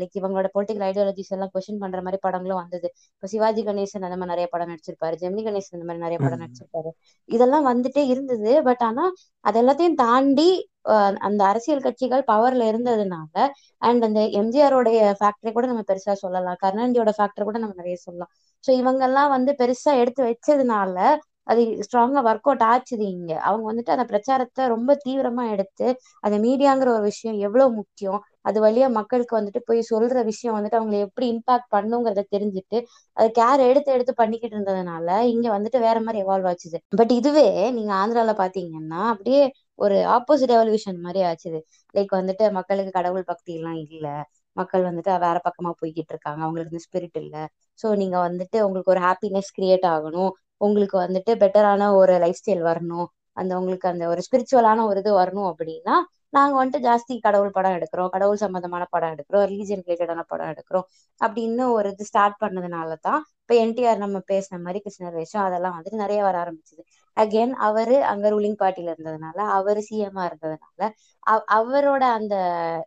[0.00, 2.88] லைக் இவங்களோட பொலிட்டிக்கல் ஐடியாலஜிஸ் எல்லாம் கொஸ்டின் பண்ற மாதிரி படங்களும் வந்தது.
[3.16, 5.16] இப்போ சிவாஜி கணேசன் அந்த மாதிரி நிறைய படம் நடிச்சிருப்பாரு.
[5.22, 6.90] ஜெமினி கணேசன் அந்த மாதிரி நிறைய படம் நடிச்சிருப்பாரு.
[7.28, 8.52] இதெல்லாம் வந்துட்டே இருந்தது.
[8.68, 9.04] பட் ஆனா
[9.44, 10.48] அது எல்லாத்தையும் தாண்டி
[10.86, 13.34] அஹ் அந்த அரசியல் கட்சிகள் பவர்ல இருந்ததுனால
[13.82, 16.58] அண்ட் அந்த எம்ஜிஆரோடைய ஃபேக்டரி கூட நம்ம பெருசா சொல்லலாம்.
[16.64, 18.32] கருணாநிதியோட ஃபேக்டரி கூட நம்ம நிறைய சொல்லலாம்.
[18.64, 20.96] ஸோ இவங்கெல்லாம் வந்து பெருசா எடுத்து வச்சதுனால
[21.46, 23.32] அது ஸ்ட்ராங்கா ஒர்க் அவுட் ஆச்சுது இங்க.
[23.46, 25.86] அவங்க வந்துட்டு அந்த பிரச்சாரத்தை ரொம்ப தீவிரமா எடுத்து
[26.24, 30.98] அந்த மீடியாங்கிற ஒரு விஷயம் எவ்வளவு முக்கியம் அது வழியா மக்களுக்கு வந்துட்டு போய் சொல்ற விஷயம் வந்துட்டு அவங்களை
[31.06, 32.78] எப்படி இம்பாக்ட் பண்ணுங்கிறத தெரிஞ்சுட்டு
[33.16, 36.78] அது கேர் எடுத்து எடுத்து பண்ணிக்கிட்டு இருந்ததுனால இங்க வந்துட்டு வேற மாதிரி எவால்வ் ஆச்சுது.
[36.96, 39.42] பட் இதுவே நீங்க ஆந்திரால பாத்தீங்கன்னா அப்படியே
[39.78, 41.58] ஒரு ஆப்போசிட் எவல்யூஷன் மாதிரி ஆச்சுது.
[41.94, 44.06] லைக் வந்துட்டு மக்களுக்கு கடவுள் பக்தி எல்லாம் இல்ல.
[44.56, 46.40] மக்கள் வந்துட்டு வேற பக்கமா போய்கிட்டு இருக்காங்க.
[46.44, 47.36] அவங்களுக்கு இந்த ஸ்பிரிட் இல்ல.
[47.78, 50.32] சோ நீங்க வந்துட்டு உங்களுக்கு ஒரு ஹாப்பினஸ் கிரியேட் ஆகணும்.
[50.60, 53.06] உங்களுக்கு வந்துட்டு பெட்டரான ஒரு லைஃப் ஸ்டைல் வரணும்.
[53.36, 55.96] அந்த உங்களுக்கு அந்த ஒரு ஸ்பிரிச்சுவலான ஒரு இது வரணும் அப்படின்னா
[56.32, 58.10] நாங்க வந்துட்டு ஜாஸ்தி கடவுள் படம் எடுக்கிறோம்.
[58.14, 59.44] கடவுள் சம்பந்தமான படம் எடுக்கிறோம்.
[59.50, 60.86] ரிலீஜன் ரிலேட்டடான படம் எடுக்கிறோம்.
[61.20, 66.02] அப்படின்னு ஒரு இது ஸ்டார்ட் பண்ணதுனால தான் இப்ப என்டிஆர் நம்ம பேசின மாதிரி கிருஷ்ணர் வேஷம் அதெல்லாம் வந்துட்டு
[66.04, 66.82] நிறைய வர ஆரம்பிச்சது.
[67.16, 70.88] அகெயின் அவரு அங்க ரூலிங் பார்ட்டில இருந்ததுனால அவரு சிஎம்மா இருந்ததுனால
[71.56, 72.34] அவரோட அந்த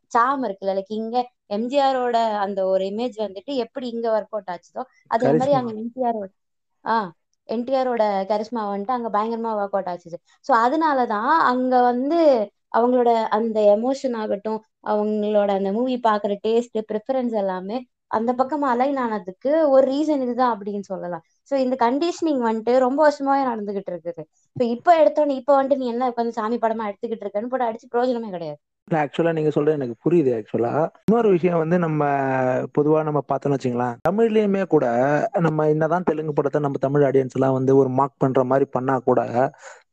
[0.10, 1.18] சாம் இருக்குல்ல லைக் இங்க
[1.56, 6.30] எம்ஜிஆரோட அந்த ஒரு இமேஜ் வந்துட்டு எப்படி இங்க ஒர்க் அவுட் ஆச்சுதோ அதே மாதிரி அங்க என்டிஆரோட
[6.86, 7.10] ஆஹ்
[7.50, 12.20] என்டிஆரோட கரிஸ்மா வந்துட்டு அங்க பயங்கரமா ஒர்க் அவுட் ஆச்சு ஸோ அதனாலதான் அங்க வந்து
[12.78, 14.60] அவங்களோட அந்த எமோஷன் ஆகட்டும்
[14.92, 17.78] அவங்களோட அந்த மூவி பாக்குற டேஸ்ட் ப்ரிஃபரன்ஸ் எல்லாமே
[18.18, 21.24] அந்த பக்கம் அலைன் ஆனதுக்கு ஒரு ரீசன் இதுதான் அப்படின்னு சொல்லலாம்.
[21.52, 24.24] ஸோ இந்த கண்டிஷனிங் வந்துட்டு ரொம்ப வருஷமாவே நடந்துகிட்டு இருக்குது.
[24.56, 28.30] இப்போ இப்போ எடுத்தோன்னு இப்போ வந்துட்டு நீ என்ன உட்காந்து சாமி படமா எடுத்துக்கிட்டு இருக்கன்னு போட்டு அடிச்சு பிரயோஜனமே
[28.36, 28.60] கிடையாது.
[28.98, 30.72] ஆக்சுவலா நீங்க சொல்றது எனக்கு புரியுது ஆக்சுவலா
[31.02, 32.04] இன்னொரு விஷயம் வந்து நம்ம
[32.74, 34.86] பொதுவா நம்ம பார்த்தோம்னு வச்சுங்களேன் தமிழ்லயுமே கூட
[35.40, 39.22] நம்ம என்னதான் தெலுங்கு படத்தை நம்ம தமிழ் ஆடியன்ஸ் எல்லாம் வந்து ஒரு மார்க் பண்ற மாதிரி பண்ணா கூட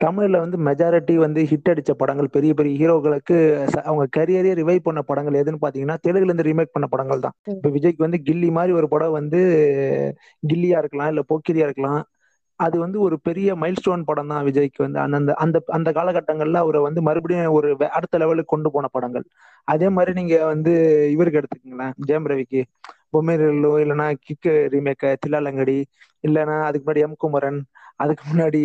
[0.01, 3.37] தமிழ்ல வந்து மெஜாரிட்டி வந்து ஹிட் அடிச்ச படங்கள் பெரிய பெரிய ஹீரோக்களுக்கு
[3.85, 7.35] அவங்க கரியரே ரிவைவ் பண்ண படங்கள் எதுன்னு பாத்தீங்கன்னா தெலுங்குல இருந்து ரீமேக் பண்ண படங்கள் தான்.
[7.55, 9.41] இப்ப விஜய்க்கு வந்து கில்லி மாதிரி ஒரு படம் வந்து
[10.43, 12.01] கில்லியா இருக்கலாம் இல்ல போக்கிரியா இருக்கலாம்.
[12.61, 16.81] அது வந்து ஒரு பெரிய மைல் ஸ்டோன் படம் தான் விஜய்க்கு வந்து அந்த அந்த அந்த காலகட்டங்கள்ல அவரை
[16.87, 19.25] வந்து மறுபடியும் ஒரு அடுத்த லெவலுக்கு கொண்டு போன படங்கள்.
[19.69, 20.73] அதே மாதிரி நீங்க வந்து
[21.15, 22.63] இவருக்கு எடுத்துக்கீங்களேன் ஜெயம் ரவிக்கு.
[23.13, 25.79] பொம்மைரல்லோ இல்லைன்னா கிக்கு ரீமேக்க தில்லாலங்கடி
[26.25, 27.61] இல்லைன்னா அதுக்கு முன்னாடி எம் குமரன்
[28.01, 28.61] அதுக்கு முன்னாடி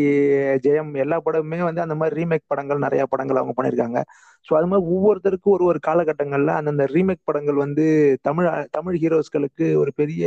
[0.65, 3.99] ஜெயம் எல்லா படமுமே வந்து அந்த மாதிரி ரீமேக் படங்கள் நிறைய படங்கள் அவங்க பண்ணியிருக்காங்க.
[4.47, 7.85] ஸோ அது மாதிரி ஒவ்வொருத்தருக்கும் ஒரு ஒரு காலகட்டங்கள்ல அந்தந்த ரீமேக் படங்கள் வந்து
[8.27, 10.25] தமிழ் தமிழ் ஹீரோஸ்களுக்கு ஒரு பெரிய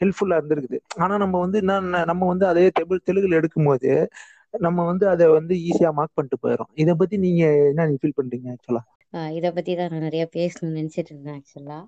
[0.00, 0.78] ஹெல்ப்ஃபுல்லா இருந்திருக்குது.
[1.02, 1.74] ஆனா நம்ம வந்து என்ன
[2.10, 3.90] நம்ம வந்து அதே தெலுங்கு தெலுங்குல எடுக்கும்போது
[4.66, 8.82] நம்ம வந்து அதை வந்து ஈஸியா மார்க் பண்ணிட்டு போயிடும் இதை பத்தி நீங்க என்ன ஃபீல் பண்றீங்க ஆக்சுவலா
[9.36, 11.78] இதை பத்தி தான் நான் நிறைய பேசணும்னு நினைச்சிட்டு இருந்தேன் ஆக்சுவலா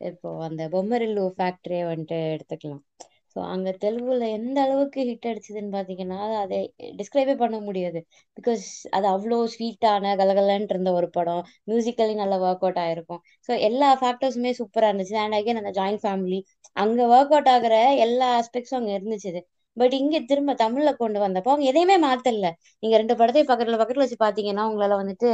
[0.00, 2.82] இப்போ அந்த பொம்மரில்லு ஃபேக்டரியை வந்துட்டு எடுத்துக்கலாம்.
[3.36, 6.58] ஸோ அங்கே தெலுங்குல எந்த அளவுக்கு ஹிட் அடிச்சதுன்னு பார்த்தீங்கன்னா அதை
[7.00, 8.00] டிஸ்கிரைபே பண்ண முடியாது.
[8.36, 8.64] பிகாஸ்
[8.96, 11.42] அது அவ்வளோ ஸ்வீட்டான கலகலன்ட்டு இருந்த ஒரு படம்.
[11.70, 13.22] மியூசிக்கலி நல்லா ஒர்க் அவுட் ஆயிருக்கும்.
[13.48, 15.16] ஸோ எல்லா ஃபேக்டர்ஸுமே சூப்பராக இருந்துச்சு.
[15.24, 16.40] அண்ட் அகைன் அந்த ஜாயின்ட் ஃபேமிலி
[16.76, 19.42] அங்க ஒர்க் அவுட் ஆகிற எல்லா ஆஸ்பெக்ட்ஸும் அங்கே இருந்துச்சு
[19.76, 22.50] பட் இங்க திரும்ப தமிழ்ல கொண்டு வந்தப்போ அவங்க எதையுமே மாத்தல.
[22.82, 25.28] நீங்க ரெண்டு படத்தையும் பக்கத்துல பக்கத்துல வச்சு பாத்தீங்கன்னா உங்களால வந்துட்டு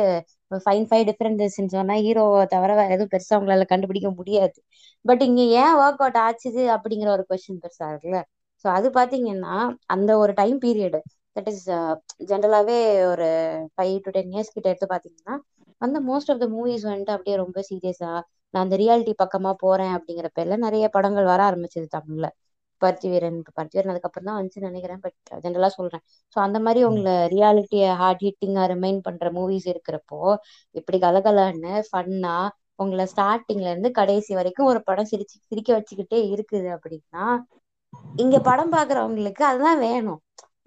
[0.60, 4.58] ஃபைன் ஃபைவ் டிஃபரன்சஸ் சொன்னா ஹீரோவை தவிர வேற எதுவும் பெருசா உங்களால கண்டுபிடிக்க முடியாது.
[5.04, 8.20] பட் இங்க ஏன் ஒர்க் அவுட் ஆச்சுது அப்படிங்கிற ஒரு கொஸ்டின் பெருசா இருக்குல்ல.
[8.64, 9.54] ஸோ அது பாத்தீங்கன்னா
[9.88, 11.00] அந்த ஒரு டைம் பீரியடு
[11.36, 11.64] தட் இஸ்
[12.30, 12.78] ஜென்ரலாவே
[13.12, 13.28] ஒரு
[13.74, 15.36] ஃபைவ் டு டென் இயர்ஸ் கிட்ட எடுத்து பாத்தீங்கன்னா
[15.82, 18.12] அந்த மோஸ்ட் ஆஃப் த மூவிஸ் வந்துட்டு அப்படியே ரொம்ப சீரியஸா
[18.54, 22.26] நான் அந்த ரியாலிட்டி பக்கமா போறேன் அப்படிங்கிற பேர்ல நிறைய படங்கள் வர ஆரம்பிச்சது தமிழ்ல.
[22.82, 25.14] பருத்தி வீரன் பருத்தி வீரன் அதுக்கப்புறம் தான் வந்துச்சு நினைக்கிறேன் பட்
[25.44, 26.02] ஜென்ரலா சொல்றேன்.
[26.36, 30.20] ஸோ அந்த மாதிரி உங்களை ரியாலிட்டியை ஹார்ட் ஹிட்டிங்கா ரிமைன் பண்ற மூவிஸ் இருக்கிறப்போ
[30.74, 32.34] இப்படி கலகலன்னு ஃபன்னா
[32.82, 37.24] உங்களை ஸ்டார்டிங்ல இருந்து கடைசி வரைக்கும் ஒரு படம் சிரிச்சு சிரிக்க வச்சுக்கிட்டே இருக்குது அப்படின்னா
[38.22, 40.20] இங்க படம் பாக்குறவங்களுக்கு அதுதான் வேணும்.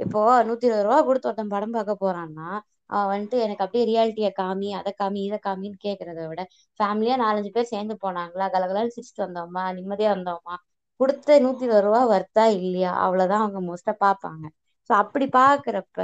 [0.03, 2.47] இப்போ நூத்தி இருபது ரூபா கொடுத்து ஒருத்தன் படம் பார்க்க போறான்னா
[2.89, 6.41] அவன் வந்துட்டு எனக்கு அப்படியே ரியாலிட்டியை காமி அதை காமி இதை காமின்னு கேட்கறத விட
[6.79, 10.55] ஃபேமிலியா நாலஞ்சு பேர் சேர்ந்து போனாங்களா கலகலன்னு சிரிச்சுட்டு வந்தோமா நிம்மதியா வந்தோமா
[10.99, 14.43] கொடுத்த நூத்தி இருபது ரூபா வர்த்தா இல்லையா அவ்வளவுதான் அவங்க மோஸ்டா பார்ப்பாங்க.
[14.89, 15.99] ஸோ அப்படி பாக்குறப்ப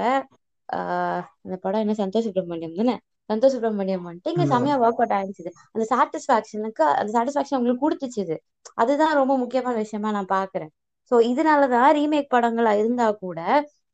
[0.70, 2.96] ஆஹ் அந்த படம் என்ன சந்தோஷ் சுப்ரமணியம் தானே?
[3.30, 8.36] சந்தோஷ் சுப்ரமணியம் வந்துட்டு இங்க செமையா ஒர்க் அவுட் ஆயிடுச்சு அந்த சாட்டிஸ்பாக்சனுக்கு அந்த சாட்டிஸ்பாக்சன் உங்களுக்கு கொடுத்துச்சுது
[8.82, 10.72] அதுதான் ரொம்ப முக்கியமான விஷயமா நான் பாக்குறேன்
[11.12, 13.39] ஸோ இதனாலதான் ரீமேக் படங்களா இருந்தா கூட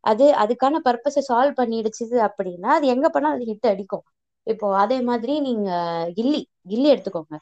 [0.04, 1.96] அது அதுக்கான பர்பஸை சால்வ் பண்ணிடுச்சு
[2.28, 4.06] அப்படின்னா அது எங்க பண்ணா அது ஹிட் அடிக்கும்.
[4.48, 5.70] இப்போ அதே மாதிரி நீங்க
[6.18, 6.40] கில்லி
[6.72, 7.36] கில்லி எடுத்துக்கோங்க.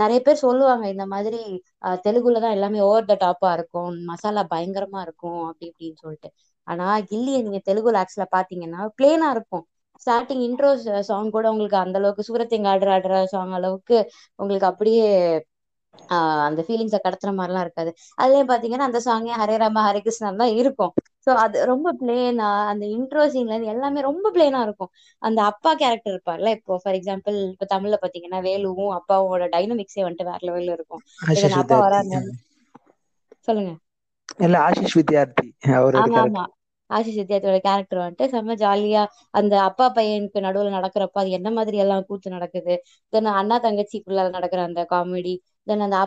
[0.00, 1.40] நிறைய பேர் சொல்லுவாங்க இந்த மாதிரி
[2.04, 3.76] தெலுங்குல தான் எல்லாமே ஓவர் த டாப்பா இருக்கும்
[4.10, 6.30] மசாலா பயங்கரமா இருக்கும் அப்படி இப்படின்னு சொல்லிட்டு.
[6.66, 9.64] ஆனா கில்லியை நீங்க தெலுங்கு ஆக்சுவலா பாத்தீங்கன்னா பிளேனா இருக்கும்.
[10.02, 10.68] ஸ்டார்டிங் இன்ட்ரோ
[11.08, 13.96] சாங் கூட உங்களுக்கு அந்த அளவுக்கு சூரத்திங்க ஆடுற ஆடுற சாங் அளவுக்கு
[14.38, 15.06] உங்களுக்கு அப்படியே
[16.10, 17.90] ஆஹ் அந்த ஃபீலிங்ஸை கடத்துற மாதிரிலாம் இருக்காது.
[18.18, 20.92] அதுலயும் பாத்தீங்கன்னா அந்த சாங்கே ஹரே ராம ஹரே கிருஷ்ணன் தான் இருக்கும்.
[21.26, 24.90] ஸோ அது ரொம்ப பிளேனா அந்த இன்ட்ரோ சீன்ல இருந்து எல்லாமே ரொம்ப பிளேனா இருக்கும்.
[25.22, 30.40] அந்த அப்பா கேரக்டர் இருப்பார்ல இப்போ ஃபார் எக்ஸாம்பிள் இப்போ தமிழ்ல பாத்தீங்கன்னா வேலுவும் அப்பாவோட டைனமிக்ஸே வந்துட்டு வேற
[30.42, 31.02] லெவல்ல இருக்கும்.
[31.60, 32.20] அப்பா வராரு
[33.48, 33.72] சொல்லுங்க.
[34.44, 35.46] இல்ல ஆஷிஷ் வித்யார்த்தி
[36.16, 36.42] ஆமா
[36.90, 39.02] ஆஷிஷ் வித்யார்த்தியோட கேரக்டர் வந்துட்டு செம்ம ஜாலியா
[39.34, 42.74] அந்த அப்பா பையனுக்கு நடுவுல நடக்கிறப்ப அது என்ன மாதிரி எல்லாம் கூத்து நடக்குது.
[43.12, 45.34] தென் அண்ணா தங்கச்சிக்குள்ள நடக்கிற அந்த காமெடி
[45.66, 45.98] தென் அந்த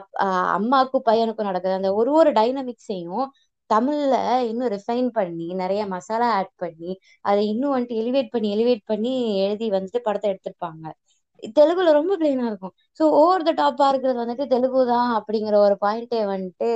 [0.58, 3.26] அம்மாக்கும் பையனுக்கும் நடக்குது அந்த ஒரு ஒரு டைனமிக்ஸையும்
[3.73, 4.15] தமிழ்ல
[4.49, 6.91] இன்னும் ரிஃபைன் பண்ணி நிறைய மசாலா ஆட் பண்ணி
[7.25, 9.13] அதை இன்னும் வந்துட்டு எலிவேட் பண்ணி எலிவேட் பண்ணி
[9.45, 10.86] எழுதி வந்துட்டு படத்தை எடுத்திருப்பாங்க.
[11.57, 12.73] தெலுங்குல ரொம்ப பிளெயினா இருக்கும்.
[12.99, 16.69] ஸோ ஓவர் த டாப்பா இருக்கிறது வந்துட்டு தெலுங்கு தான் அப்படிங்கிற ஒரு பாயிண்டே வந்துட்டு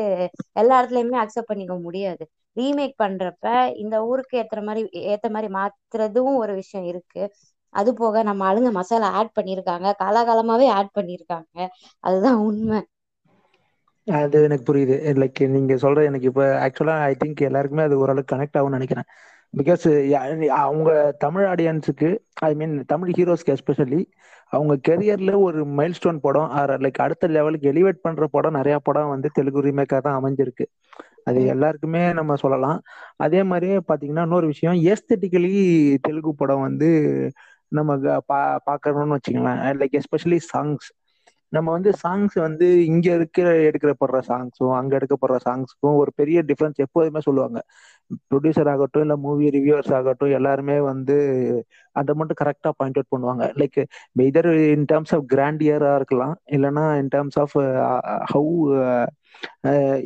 [0.55, 2.23] எல்லா இடத்துலயுமே அக்செப்ட் பண்ணிக்க முடியாது.
[2.57, 3.45] ரீமேக் பண்றப்ப
[3.83, 4.81] இந்த ஊருக்கு ஏத்துற மாதிரி
[5.13, 7.23] ஏத்த மாதிரி மாத்துறதும் ஒரு விஷயம் இருக்கு.
[7.73, 11.55] அது போக நம்ம ஆளுங்க மசாலா ஆட் பண்ணியிருக்காங்க காலாகாலமாவே ஆட் பண்ணியிருக்காங்க
[12.03, 12.79] அதுதான் உண்மை.
[14.08, 14.96] அது எனக்கு புரியுது.
[15.22, 19.08] லைக் நீங்க சொல்ற எனக்கு இப்ப ஆக்சுவலா ஐ திங்க் எல்லாருக்குமே அது ஓரளவுக்கு கனெக்ட் ஆகும்னு நினைக்கிறேன்.
[19.54, 19.86] பிகாஸ்
[20.62, 20.89] அவங்க
[21.20, 22.10] தமிழ் ஆடியன்ஸுக்கு
[22.41, 24.02] ஐ மீன் தமிழ் ஹீரோஸ்க்கு எஸ்பெஷலி
[24.54, 26.50] அவங்க கெரியர்ல ஒரு மைல் ஸ்டோன் படம்
[26.86, 30.65] லைக் அடுத்த லெவலுக்கு எலிவேட் பண்ற படம் நிறைய படம் வந்து தெலுங்கு ரீமேக்காக தான் அமைஞ்சிருக்கு.
[31.24, 32.78] அது எல்லாருக்குமே நம்ம சொல்லலாம்.
[33.17, 35.52] அதே மாதிரியே பாத்தீங்கன்னா இன்னொரு விஷயம் ஏஸ்தட்டிக்கலி
[36.02, 36.89] தெலுங்கு படம் வந்து
[37.72, 37.91] நம்ம
[38.26, 40.88] பா பார்க்கணும்னு வச்சுக்கலாம் லைக் எஸ்பெஷலி சாங்ஸ்
[41.53, 47.21] நம்ம வந்து சாங்ஸ் வந்து இங்க இருக்கிற எடுக்கப்படுற சாங்ஸும் அங்க எடுக்கப்படுற சாங்ஸ்க்கும் ஒரு பெரிய டிஃபரன்ஸ் எப்போதுமே
[47.27, 47.60] சொல்லுவாங்க.
[48.31, 51.15] ப்ரொடியூசர் ஆகட்டும் இல்ல மூவி ரிவ்யூவர்ஸ் ஆகட்டும் எல்லாருமே வந்து
[51.95, 53.45] அதை மட்டும் கரெக்டா பாயிண்ட் அவுட் பண்ணுவாங்க.
[53.60, 53.79] Like
[54.27, 57.55] either in terms of grand இயராக இருக்கலாம் இல்லைன்னா in terms of
[58.31, 58.53] how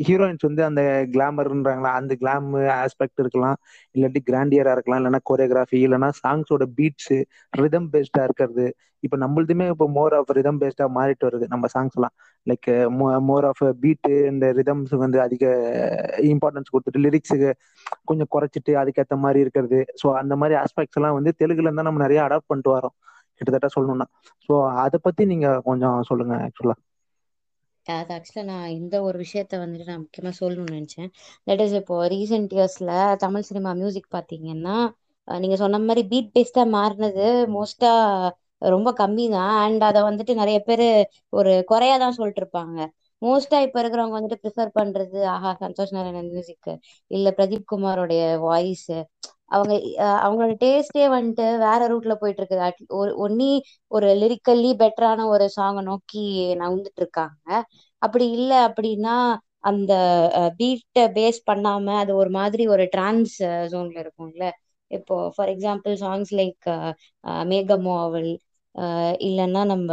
[0.05, 0.81] heroines வந்து அந்த
[1.13, 3.57] கிளாமர்ன்றாங்களா அந்த கிளாம் ஆஸ்பெக்ட் இருக்கலாம்.
[3.95, 7.13] இல்லாட்டி கிராண்டியரா இருக்கலாம் இல்லைன்னா கோரியோகிராஃபி இல்லைன்னா சாங்ஸோட பீட்ஸ்
[7.53, 8.65] ரிதம் பேஸ்டா இருக்கிறது.
[9.03, 12.15] இப்போ நம்மளுதுமே இப்போ மோர் ஆஃப் ரிதம் பேஸ்டா மாறிட்டு வருது நம்ம சாங்ஸ் எல்லாம்.
[12.47, 12.67] லைக்
[13.29, 15.43] மோர் ஆஃப் பீட்டு இந்த ரிதம்ஸ் வந்து அதிக
[16.33, 17.49] இம்பார்ட்டன்ஸ் கொடுத்துட்டு லிரிக்ஸுக்கு
[18.05, 19.79] கொஞ்சம் குறைச்சிட்டு அதுக்கேற்ற மாதிரி இருக்கிறது.
[20.01, 22.95] ஸோ அந்த மாதிரி ஆஸ்பெக்ட்ஸ் எல்லாம் வந்து தெலுங்குல இருந்தா நம்ம நிறைய அடாப்ட் பண்ணிட்டு வரோம்
[23.41, 24.07] கிட்டத்தட்ட சொல்லணும்னா.
[24.49, 24.53] ஸோ
[24.83, 26.75] அதை பத்தி நீங்க கொஞ்சம் சொல்லுங்க ஆக்சுவலா
[27.85, 31.09] அது ஆக்சுவலா நான் இந்த ஒரு விஷயத்த வந்துட்டு நான் முக்கியமா சொல்லணும்னு நினைச்சேன்.
[31.47, 34.75] தட் இஸ் இப்போ ரீசெண்ட் இயர்ஸ்ல தமிழ் சினிமா மியூசிக் பாத்தீங்கன்னா
[35.27, 37.91] நீங்கள் நீங்க சொன்ன மாதிரி பீட் பேஸ்டா மாறினது மோஸ்டா
[38.67, 40.85] ரொம்ப கம்மி தான் அண்ட் அதை வந்துட்டு நிறைய பேர்
[41.33, 42.77] ஒரு குறையா தான் சொல்லிட்டு இருப்பாங்க.
[43.21, 46.69] மோஸ்டா இப்ப இருக்கிறவங்க வந்துட்டு ப்ரிஃபர் பண்றது ஆஹா சந்தோஷ் நாராயணன் மியூசிக்
[47.11, 48.89] இல்ல பிரதீப் குமாரோடைய வாய்ஸ்
[49.51, 49.73] அவங்க
[50.21, 52.69] அவங்களோட டேஸ்டே வந்துட்டு வேற ரூட்ல போயிட்டு இருக்குது.
[52.93, 53.49] ஒரு ஒன்னி
[53.91, 56.23] ஒரு லிரிக்கல்லி பெட்டரான ஒரு சாங்கை நோக்கி
[56.55, 57.47] நவுந்துட்டு இருக்காங்க.
[58.01, 59.15] அப்படி இல்லை அப்படின்னா
[59.69, 59.93] அந்த
[60.57, 63.35] பீட்டை பேஸ் பண்ணாம அது ஒரு மாதிரி ஒரு டிரான்ஸ்
[63.73, 64.45] ஜோன்ல இருக்கும்ல.
[64.91, 66.67] இப்போ ஃபார் எக்ஸாம்பிள் சாங்ஸ் லைக்
[67.51, 68.29] மேகமோ அவள்
[69.21, 69.89] இல்லைன்னா நம்ம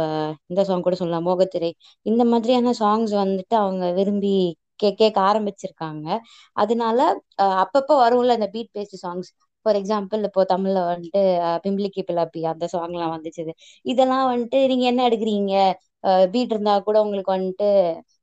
[0.47, 1.71] இந்த சாங் கூட சொல்லலாம் மோகத்திரை.
[2.05, 4.33] இந்த மாதிரியான சாங்ஸ் வந்துட்டு அவங்க விரும்பி
[4.79, 6.05] கே கேட்க ஆரம்பிச்சிருக்காங்க.
[6.57, 6.99] அதனால
[7.37, 9.29] அஹ் அப்பப்போ வரும்ல அந்த beat based songs
[9.65, 11.21] for example இப்போ தமிழ்ல வந்துட்டு
[11.63, 13.53] பிம்பிளிக்கி பிலாப்பி அந்த எல்லாம் வந்துச்சு
[13.85, 15.53] இதெல்லாம் வந்துட்டு நீங்க என்ன எடுக்கிறீங்க?
[16.33, 17.69] பீட் இருந்தா கூட உங்களுக்கு வந்துட்டு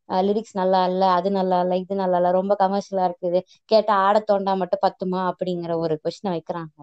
[0.08, 3.38] லிரிக்ஸ் நல்லா இல்ல அது நல்லா இல்ல இது நல்லா இல்ல ரொம்ப கமர்ஷியலா இருக்குது.
[3.70, 5.20] கேட்டா ஆட தோண்டா மட்டும் பத்துமா?
[5.30, 6.76] அப்படிங்கிற ஒரு கொஸ்டினை வைக்கிறாங்க.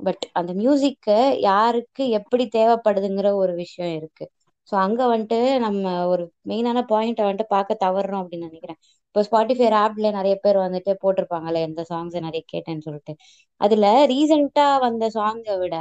[0.00, 4.24] பட் அந்த மியூசிக்கு யாருக்கு எப்படி தேவைப்படுதுங்கிற ஒரு விஷயம் இருக்கு.
[4.68, 5.82] ஸோ அங்க வந்துட்டு நம்ம
[6.12, 8.80] ஒரு மெயினான பாயிண்ட வந்துட்டு பார்க்க தவறுறோம் அப்படின்னு நினைக்கிறேன்.
[9.16, 13.12] இப்போ ஸ்பாட்டிஃபை ஆப்ல நிறைய பேர் வந்துட்டு போட்டிருப்பாங்கல்ல எந்த சாங்ஸை நிறைய கேட்டேன்னு சொல்லிட்டு.
[13.60, 15.76] அதுல ரீசெண்டா வந்த சாங்கை விட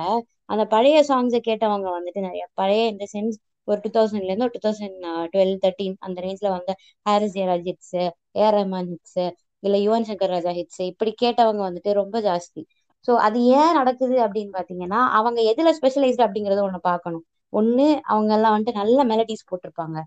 [0.50, 3.36] அந்த பழைய சாங்ஸை கேட்டவங்க வந்துட்டு நிறைய பழைய இந்த சென்ஸ்
[3.68, 4.98] ஒரு டூ தௌசண்ட்ல இருந்து ஒரு டூ தௌசண்ட்
[5.34, 6.72] டுவெல் தேர்ட்டீன் அந்த ரேஞ்ச்ல வந்த
[7.06, 7.94] Harris Jayaraj hits
[8.40, 9.20] A R Rahman hits
[9.64, 12.64] இல்ல யுவன் சங்கர் ராஜா ஹிட்ஸ் இப்படி கேட்டவங்க வந்துட்டு ரொம்ப ஜாஸ்தி.
[13.08, 17.24] ஸோ அது ஏன் நடக்குது அப்படின்னு பாத்தீங்கன்னா அவங்க எதுல ஸ்பெஷலைஸ்டு அப்படிங்கறத ஒண்ணு பார்க்கணும்.
[17.54, 19.98] ஒண்ணு அவங்க எல்லாம் வந்துட்டு நல்ல மெலடிஸ் போட்டிருப்பாங்க.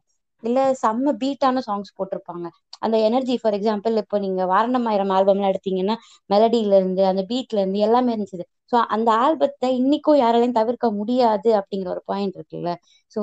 [0.42, 2.46] இல்ல செம்ம பீட்டான சாங்ஸ் போட்டிருப்பாங்க.
[2.82, 5.96] அந்த எனர்ஜி ஃபார் எக்ஸாம்பிள் இப்போ நீங்க வாரணமாயிரம் ஆல்பம்லாம் எடுத்தீங்கன்னா
[6.30, 8.38] மெலடியில இருந்து அந்த பீட்ல இருந்து எல்லாமே இருந்துச்சு.
[8.72, 12.72] ஸோ அந்த ஆல்பத்தை இன்னைக்கும் யாராலையும் தவிர்க்க முடியாது அப்படிங்கிற ஒரு பாயிண்ட் இருக்குல்ல.
[13.16, 13.22] ஸோ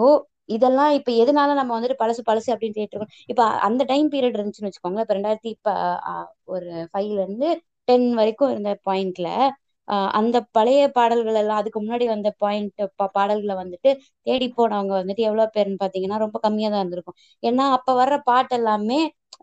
[0.50, 5.06] இதெல்லாம் இப்ப எதனால நம்ம வந்துட்டு பழசு பழசு அப்படின்னு கேட்டிருக்கோம் இப்ப அந்த டைம் பீரியட் இருந்துச்சுன்னு வச்சுக்கோங்களேன்.
[5.06, 5.70] இப்ப ரெண்டாயிரத்தி இப்ப
[6.48, 7.50] ஒரு ஃபைவ்ல இருந்து
[7.88, 9.30] டென் வரைக்கும் இருந்த பாயிண்ட்ல
[10.12, 12.82] அந்த பழைய பாடல்கள் எல்லாம் அதுக்கு முன்னாடி வந்த பாயிண்ட்
[13.16, 13.90] பாடல்களை வந்துட்டு
[14.28, 17.18] தேடி போனவங்க வந்துட்டு எவ்வளவு பேர்னு பாத்தீங்கன்னா ரொம்ப கம்மியா தான் இருந்திருக்கும்.
[17.44, 19.00] ஏன்னா அப்ப வர்ற பாட்டு எல்லாமே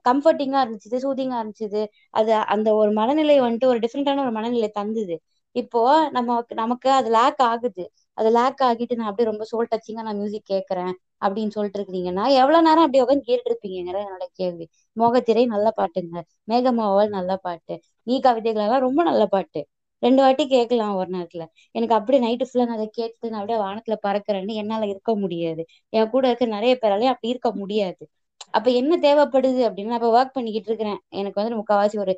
[0.06, 1.82] கம்ஃபர்டிங்கா இருந்துச்சு சூதிங்கா இருந்துச்சு.
[2.14, 5.16] அது அந்த ஒரு மனநிலை வந்துட்டு ஒரு டிஃப்ரெண்டான ஒரு மனநிலை தந்தது.
[5.56, 7.84] இப்போ நம்ம நமக்கு அது லேக் ஆகுது.
[8.18, 12.66] அது லேக் ஆகிட்டு நான் அப்படியே ரொம்ப சோல் டச்சிங்கா நான் மியூசிக் கேட்கறேன் அப்படின்னு சொல்லிட்டு இருக்கீங்கன்னா எவ்வளவு
[12.68, 14.66] நேரம் அப்படி உட்காந்து கேட்டு இருப்பீங்கிற என்னோட கேள்வி.
[14.96, 16.14] மோகத்திரை நல்ல பாட்டுங்க.
[16.48, 17.74] மேகமாவல் நல்ல பாட்டு.
[18.06, 19.60] நீ கவிதைகள் எல்லாம் ரொம்ப நல்ல பாட்டு.
[20.02, 21.44] ரெண்டு வாட்டி கேட்கலாம் ஒரு நேரத்துல.
[21.74, 25.62] எனக்கு அப்படியே நைட்டு ஃபுல்லா நான் அதை கேட்டு நான் அப்படியே வானத்துல பறக்கிறேன்னு என்னால இருக்க முடியாது.
[25.92, 28.02] என் கூட இருக்க நிறைய பேராலையும் அப்படி இருக்க முடியாது.
[28.50, 31.00] அப்ப என்ன தேவைப்படுது அப்படின்னு இப்ப ஒர்க் பண்ணிக்கிட்டு இருக்கிறேன்.
[31.20, 32.12] எனக்கு வந்து முக்கால்வாசி ஒரு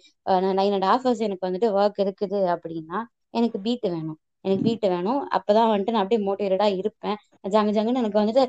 [0.59, 3.01] நைன் அண்ட் ஹாஃப் ஹவர்ஸ் எனக்கு வந்துட்டு ஒர்க் இருக்குது அப்படின்னா
[3.35, 4.18] எனக்கு பீட் வேணும்.
[4.44, 5.20] எனக்கு வீட்டு வேணும்.
[5.37, 7.16] அப்பதான் வந்துட்டு நான் அப்படியே மோட்டிவேட்டடா இருப்பேன்.
[7.55, 8.42] ஜங்கு ஜங்குன்னு எனக்கு வந்துட்டு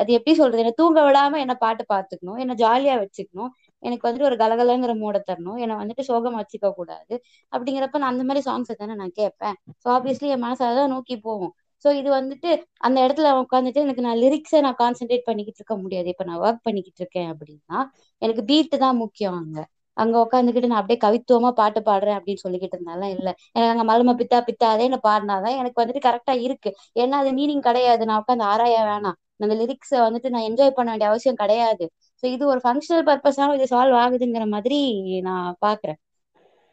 [0.00, 0.62] அது எப்படி சொல்றது?
[0.62, 2.38] என்ன தூங்க விடாம என்ன பாட்டு பாத்துக்கணும்.
[2.44, 3.50] என்ன ஜாலியா வச்சுக்கணும்.
[3.86, 5.58] எனக்கு வந்துட்டு ஒரு கலகலங்கிற மூட தரணும்.
[5.58, 7.14] என்னை வந்துட்டு சோகமா வச்சுக்க கூடாது.
[7.52, 9.56] அப்படிங்கிறப்ப நான் அந்த மாதிரி சாங்ஸ் தானே நான் கேட்பேன்.
[9.84, 11.52] ஸோ ஆப்வியஸ்லி என் மனசை தான் நோக்கி போகும்.
[11.84, 12.50] ஸோ இது வந்துட்டு
[12.86, 16.08] அந்த இடத்துல உட்காந்துட்டு எனக்கு நான் லிரிக்ஸை நான் கான்சென்ட்ரேட் பண்ணிக்கிட்டு இருக்க முடியாது.
[16.08, 17.78] இப்போ நான் ஒர்க் பண்ணிக்கிட்டு இருக்கேன் அப்படின்னா
[18.22, 19.64] எனக்கு பீட்டு தான் முக்கியம் அங்கே.
[19.96, 23.28] அங்க உட்காந்துக்கிட்டு நான் அப்படியே கவித்துவமா பாட்டு பாடுறேன் அப்படின்னு சொல்லிக்கிட்டு இருந்தாலும் இல்ல.
[23.54, 26.70] எனக்கு அங்க மலம பித்தா பித்தாதே என்ன பாடினாதான் எனக்கு வந்துட்டு கரெக்டா இருக்கு.
[26.96, 28.02] ஏன்னா அது மீனிங் கிடையாது.
[28.08, 29.16] நான் உட்காந்து ஆராய வேணாம்.
[29.40, 31.86] அந்த லிரிக்ஸை வந்துட்டு நான் என்ஜாய் பண்ண வேண்டிய அவசியம் கிடையாது.
[32.22, 34.78] ஸோ இது ஒரு ஃபங்க்ஷனல் பர்பஸாக இது சால்வ் ஆகுதுங்கிற மாதிரி
[35.26, 35.98] நான் பாக்குறேன்.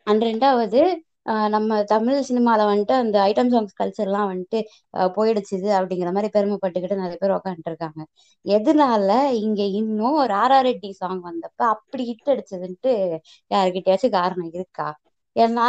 [0.08, 0.80] அண்ட் ரெண்டாவது
[1.54, 4.60] நம்ம தமிழ் சினிமால வந்துட்டு அந்த ஐட்டம் சாங்ஸ் கல்ச்சர்லாம் வந்துட்டு
[5.16, 8.02] போயிடுச்சுது அப்படிங்கிற மாதிரி பெருமைப்பட்டுக்கிட்டு நிறைய பேர் உக்காந்துட்டு இருக்காங்க
[8.46, 9.10] எதனால
[9.44, 12.94] இங்க இன்னும் ஒரு ஆர் ஆர் ரெட்டி சாங் வந்தப்ப அப்படி ஹிட் அடிச்சதுன்ட்டு
[13.52, 14.88] யாருக்கிட்டயாச்சும் காரணம் இருக்கா?
[15.36, 15.68] ஏன்னா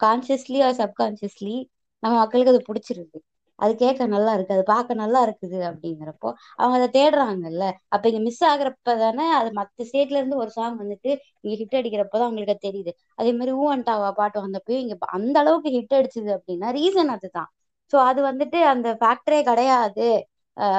[0.00, 1.56] கான்சியஸ்லி ஆர் சப்கான்சியஸ்லி
[2.02, 3.18] நம்ம மக்களுக்கு அது பிடிச்சிருக்கு
[3.64, 7.64] அது கேட்க நல்லா இருக்கு அது பார்க்க நல்லா இருக்குது அப்படிங்கிறப்போ அவங்க அதை தேடுறாங்கல்ல.
[7.88, 11.10] அப்ப இங்க மிஸ் ஆகுறப்ப தானே அது மத்த ஸ்டேட்ல இருந்து ஒரு சாங் வந்துட்டு
[11.44, 12.92] இங்க ஹிட் அடிக்கிறப்பதான் அவங்களுக்கு தெரியுது.
[13.18, 17.50] அதே மாதிரி ஊ அண்டாவா பாட்டு வந்தப்பயும் இங்க அந்த அளவுக்கு ஹிட் அடிச்சுது அப்படின்னா ரீசன் அதுதான்.
[17.92, 20.06] சோ அது வந்துட்டு அந்த ஃபேக்டரே கிடையாது.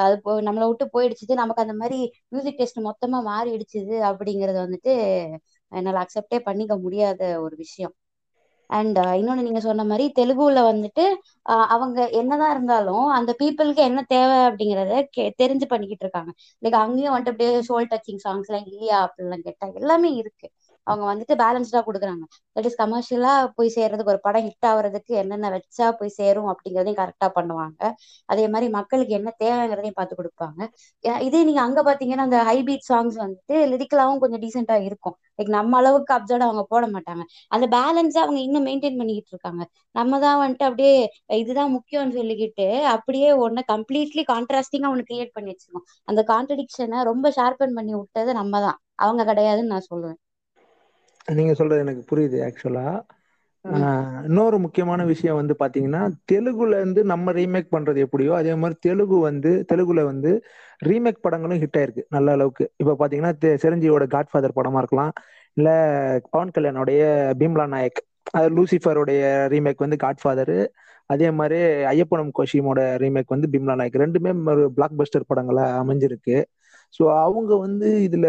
[0.03, 0.15] அது
[0.47, 1.97] நம்மளை விட்டு போயிடுச்சு நமக்கு அந்த மாதிரி
[2.31, 4.93] மியூசிக் டேஸ்ட் மொத்தமா மாறிடுச்சுது அப்படிங்கறது வந்துட்டு
[5.71, 7.93] என்னால அக்செப்டே பண்ணிக்க முடியாத ஒரு விஷயம்.
[8.69, 11.05] அண்ட் uh, இன்னொன்னு நீங்க சொன்ன மாதிரி தெலுங்குல வந்துட்டு
[11.75, 15.01] அவங்க என்னதான் இருந்தாலும் அந்த பீப்புளுக்கு என்ன தேவை அப்படிங்கறத
[15.41, 16.31] தெரிஞ்சு பண்ணிக்கிட்டு இருக்காங்க.
[16.63, 20.47] லைக் அங்கேயும் வந்துட்டு அப்படியே சோல் டச்சிங் சாங்ஸ் எல்லாம் இல்லையா அப்படின்லாம் கேட்டா எல்லாமே இருக்கு.
[20.87, 22.23] அவங்க வந்துட்டு பேலன்ஸ்டா கொடுக்குறாங்க.
[22.55, 27.27] தட் இஸ் கமர்ஷியலா போய் சேர்றதுக்கு ஒரு படம் ஹிட் ஆகுறதுக்கு என்னென்ன வச்சா போய் சேரும் அப்படிங்கிறதையும் கரெக்டா
[27.37, 27.81] பண்ணுவாங்க.
[28.33, 30.59] அதே மாதிரி மக்களுக்கு என்ன தேவைங்கிறதையும் பார்த்து கொடுப்பாங்க.
[31.27, 35.15] இதே நீங்க அங்க பாத்தீங்கன்னா அந்த ஹை பீட் சாங்ஸ் வந்துட்டு லிரிக்கலாவும் கொஞ்சம் டீசெண்டா இருக்கும்.
[35.39, 37.23] லைக் நம்ம அளவுக்கு அப்சர்ட் அவங்க போட மாட்டாங்க.
[37.55, 39.63] அந்த பேலன்ஸா அவங்க இன்னும் மெயின்டைன் பண்ணிக்கிட்டு இருக்காங்க.
[39.95, 40.93] நம்ம தான் வந்துட்டு அப்படியே
[41.41, 45.87] இதுதான் முக்கியம்னு சொல்லிக்கிட்டு அப்படியே ஒன்னு கம்ப்ளீட்லி கான்ட்ராஸ்டிங்கா ஒன்னு கிரியேட் பண்ணி வச்சிருக்கோம்.
[46.11, 48.79] அந்த கான்ட்ரடிக்ஷனை ரொம்ப ஷார்பன் பண்ணி விட்டது நம்ம தான்.
[49.03, 50.19] அவங்க கிடையாதுன்னு நான் சொல்லுவேன்.
[51.27, 52.87] நீங்க சொல்றது எனக்கு புரியுது ஆக்சுவலா
[54.25, 59.51] இன்னொரு முக்கியமான விஷயம் வந்து பாத்தீங்கன்னா தெலுங்குல இருந்து நம்ம ரீமேக் பண்றது எப்படியோ அதே மாதிரி தெலுங்கு வந்து
[59.71, 60.31] தெலுங்குல வந்து
[60.81, 62.65] ரீமேக் படங்களும் ஹிட் ஆயிருக்கு நல்ல அளவுக்கு.
[62.75, 63.33] இப்ப பாத்தீங்கன்னா
[63.63, 65.13] சிரஞ்சீவியோட காட்ஃபாதர் படமா இருக்கலாம்
[65.57, 65.69] இல்ல
[66.31, 67.01] பவன் கல்யாணோடைய
[67.39, 68.01] பீம்லா நாயக்
[68.33, 69.21] அது லூசிஃபருடைய
[69.53, 70.55] ரீமேக் வந்து காட்ஃபாதர்
[71.09, 71.57] அதே மாதிரி
[71.91, 73.97] ஐயப்பனம் கோஷிமோட ரீமேக் வந்து பிம்லா நாயக்.
[74.03, 76.37] ரெண்டுமே ஒரு பிளாக் பஸ்டர் படங்களா அமைஞ்சிருக்கு.
[76.95, 78.27] ஸோ அவங்க வந்து இதுல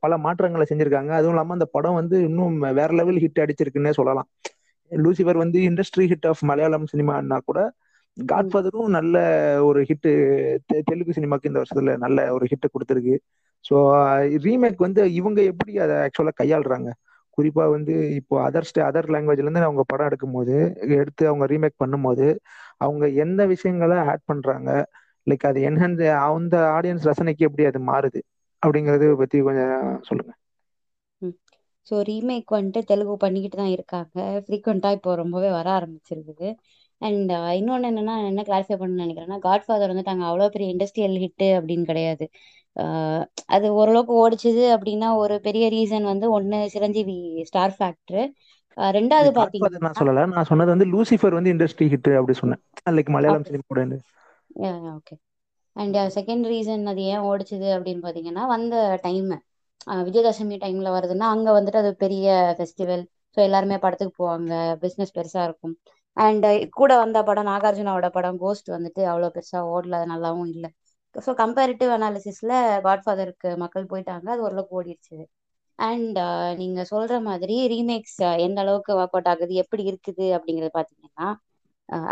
[0.00, 1.10] பல மாற்றங்களை செஞ்சிருக்காங்க.
[1.10, 4.28] அதுவும் இல்லாமல் அந்த படம் வந்து இன்னும் வேற லெவல் ஹிட் அடிச்சிருக்குன்னே சொல்லலாம்.
[4.92, 7.60] லூசிஃபர் வந்து இண்டஸ்ட்ரி ஹிட் ஆஃப் மலையாளம் சினிமான்னா கூட
[8.16, 9.16] காட்ஃபாதரும் நல்ல
[9.68, 10.10] ஒரு ஹிட்டு
[10.88, 13.14] தெலுங்கு சினிமாக்கு இந்த வருஷத்துல நல்ல ஒரு ஹிட் கொடுத்துருக்கு.
[13.64, 13.76] ஸோ
[14.46, 16.90] ரீமேக் வந்து இவங்க எப்படி அதை ஆக்சுவலாக கையாளுறாங்க?
[17.38, 20.56] குறிப்பா வந்து இப்போ அதர் ஸ்டே அதர் லாங்குவேஜ்ல இருந்து அவங்க படம் எடுக்கும் போது
[20.98, 22.26] எடுத்து அவங்க ரீமேக் பண்ணும்போது
[22.78, 24.70] அவங்க எந்த விஷயங்களை ஆட் பண்றாங்க?
[25.30, 28.20] லைக் அது என்ஹான்ஸ் அந்த ஆடியன்ஸ் ரசனைக்கு எப்படி அது மாறுது?
[28.62, 29.74] அப்படிங்கறத பத்தி கொஞ்சம்
[30.08, 30.32] சொல்லுங்க.
[31.86, 34.16] ஸோ ரீமேக் வந்துட்டு தெலுங்கு பண்ணிக்கிட்டு தான் இருக்காங்க.
[34.44, 36.48] ஃப்ரீக்வெண்ட்டாக இப்போ ரொம்பவே வர ஆரம்பிச்சிருக்குது.
[37.00, 41.48] அண்ட் இன்னொன்று என்னன்னா என்ன கிளாரிஃபை பண்ணணும்னு நினைக்கிறேன்னா காட் ஃபாதர் வந்துட்டு அங்கே அவ்வளோ பெரிய இண்டஸ்ட்ரியல் ஹிட்டு
[41.58, 42.26] அப்படின்னு கிடையாது.
[43.54, 47.16] அது ஓரளவுக்கு ஓடிச்சுது அப்படின்னா ஒரு பெரிய ரீசன் வந்து ஒன்று சிரஞ்சீவி
[47.50, 48.22] ஸ்டார் ஃபேக்டர்
[48.96, 50.26] ரெண்டாவது காட்ஃபாதர் நான் பார்த்தீங்கன்னா சொல்லல.
[50.34, 52.62] நான் சொன்னது வந்து லூசிஃபர் வந்து இண்டஸ்ட்ரி ஹிட் அப்படி சொன்னேன்.
[52.98, 53.76] Like Malayalam okay cinema
[54.96, 55.14] okay
[55.76, 59.30] and second reason அது ஏன் ஓடிச்சுது அப்படின்னு பார்த்தீங்கன்னா வந்த டைம்
[60.06, 62.26] விஜயதசமி டைம்ல வருதுன்னா அங்கே வந்துட்டு அது பெரிய
[62.58, 63.04] ஃபெஸ்டிவல்
[63.36, 64.52] ஸோ எல்லாருமே படத்துக்கு போவாங்க.
[64.84, 65.74] பிஸ்னஸ் பெருசாக இருக்கும்.
[66.16, 69.98] அண்ட் uh, கூட வந்த படம் நாகார்ஜுனாவோட படம் கோஸ்ட் வந்துட்டு அவ்வளோ பெருசாக ஓடல.
[70.00, 70.70] அது நல்லாவும் இல்லை.
[71.14, 72.54] ஸோ கம்பேரிட்டிவ் அனாலிசிஸில்
[72.86, 74.26] காட்ஃபாதருக்கு மக்கள் போயிட்டாங்க.
[74.34, 75.18] அது ஓரளவுக்கு ஓடிடுச்சு
[75.78, 80.72] அண்ட் uh, நீங்க சொல்ற மாதிரி ரீமேக்ஸ் uh, எந்த அளவுக்கு ஒர்க் அவுட் ஆகுது எப்படி இருக்குது அப்படிங்கறது
[80.78, 81.28] பார்த்தீங்கன்னா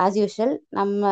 [0.04, 1.02] ஆஸ் யூஷுவல் நம்ம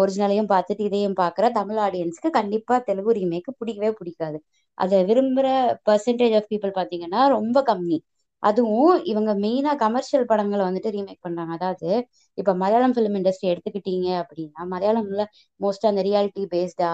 [0.00, 4.38] ஒரிஜினலையும் பார்த்துட்டு இதையும் பார்க்குற தமிழ் ஆடியன்ஸ்க்கு கண்டிப்பா தெலுங்கு ரீமேக் பிடிக்கவே பிடிக்காது.
[4.78, 5.46] அதை விரும்புற
[5.88, 7.98] பர்சன்டேஜ் ஆஃப் பீப்புள் பாத்தீங்கன்னா ரொம்ப கம்மி.
[8.42, 11.52] அதுவும் இவங்க மெயினா கமர்ஷியல் படங்களை வந்துட்டு ரீமேக் பண்றாங்க.
[11.58, 11.90] அதாவது
[12.38, 15.24] இப்ப மலையாளம் ஃபிலிம் இண்டஸ்ட்ரி எடுத்துக்கிட்டீங்க அப்படின்னா மலையாளம்ல
[15.60, 16.90] மோஸ்ட் அந்த ரியாலிட்டி பேஸ்டா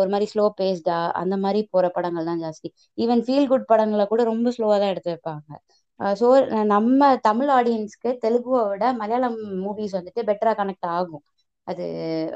[0.00, 2.68] ஒரு மாதிரி ஸ்லோ பேஸ்டா அந்த மாதிரி போற படங்கள் தான் ஜாஸ்தி.
[2.98, 5.50] ஈவன் ஃபீல் குட் படங்களை கூட ரொம்ப ஸ்லோவா தான் எடுத்து வைப்பாங்க.
[6.20, 6.26] ஸோ
[6.72, 11.22] நம்ம தமிழ் ஆடியன்ஸ்க்கு தெலுங்குவை விட மலையாளம் மூவிஸ் வந்துட்டு பெட்டரா கனெக்ட் ஆகும்.
[11.68, 11.84] அது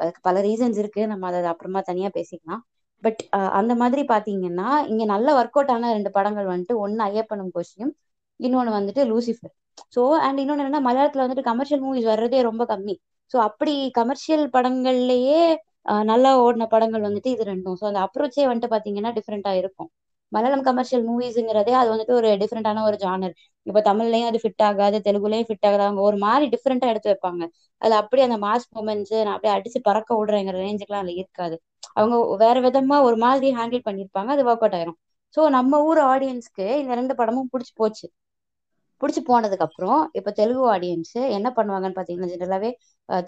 [0.02, 1.02] அதுக்கு பல ரீசன்ஸ் இருக்கு.
[1.12, 2.62] நம்ம அதை அப்புறமா தனியா பேசிக்கலாம்.
[3.02, 3.20] பட்
[3.60, 7.92] அந்த மாதிரி பாத்தீங்கன்னா இங்க நல்ல ஒர்க் அவுட் ஆன ரெண்டு படங்கள் வந்துட்டு ஒன்னு ஐயப்பனும் கோஷியும்
[8.40, 9.52] இன்னொன்னு வந்துட்டு லூசிஃபர்
[9.94, 12.94] ஸோ அண்ட் இன்னொன்னு என்னன்னா மலையாளத்துல வந்துட்டு கமர்ஷியல் மூவிஸ் வர்றதே ரொம்ப கம்மி.
[13.34, 15.40] ஸோ அப்படி கமர்ஷியல் படங்கள்லயே
[16.10, 17.76] நல்லா ஓடின படங்கள் வந்துட்டு இது ரெண்டும்.
[17.80, 19.90] ஸோ அந்த அப்ரோச்சே வந்துட்டு பாத்தீங்கன்னா டிஃப்ரெண்டா இருக்கும்.
[20.32, 23.34] மலையாளம் கமர்ஷியல் மூவிஸுங்கிறதே அது வந்துட்டு ஒரு டிஃப்ரெண்டான ஒரு ஜானர்
[23.66, 25.82] இப்போ தமிழ்லயும் அது ஃபிட் ஆகாது தெலுங்குலயும் ஃபிட் ஆகாது.
[25.86, 27.42] அவங்க ஒரு மாதிரி டிஃப்ரெண்டா எடுத்து வைப்பாங்க.
[27.82, 31.56] அது அப்படியே அந்த மாஸ் மூமெண்ட்ஸ் நான் அப்படியே அடிச்சு பறக்க விடுறேங்கிற ரேஞ்சுக்குலாம் அதுல இருக்காது.
[31.98, 34.30] அவங்க வேற விதமா ஒரு மாதிரி ஹேண்டில் பண்ணியிருப்பாங்க.
[34.36, 34.98] அது ஒர்க் அவுட் ஆயிரும்.
[35.36, 38.06] ஸோ நம்ம ஊர் ஆடியன்ஸ்க்கு இந்த ரெண்டு படமும் பிடிச்சி போச்சு.
[39.00, 42.70] பிடிச்சி போனதுக்கு அப்புறம் இப்ப தெலுங்கு ஆடியன்ஸ் என்ன பண்ணுவாங்கன்னு பாத்தீங்கன்னா ஜென்ரலாவே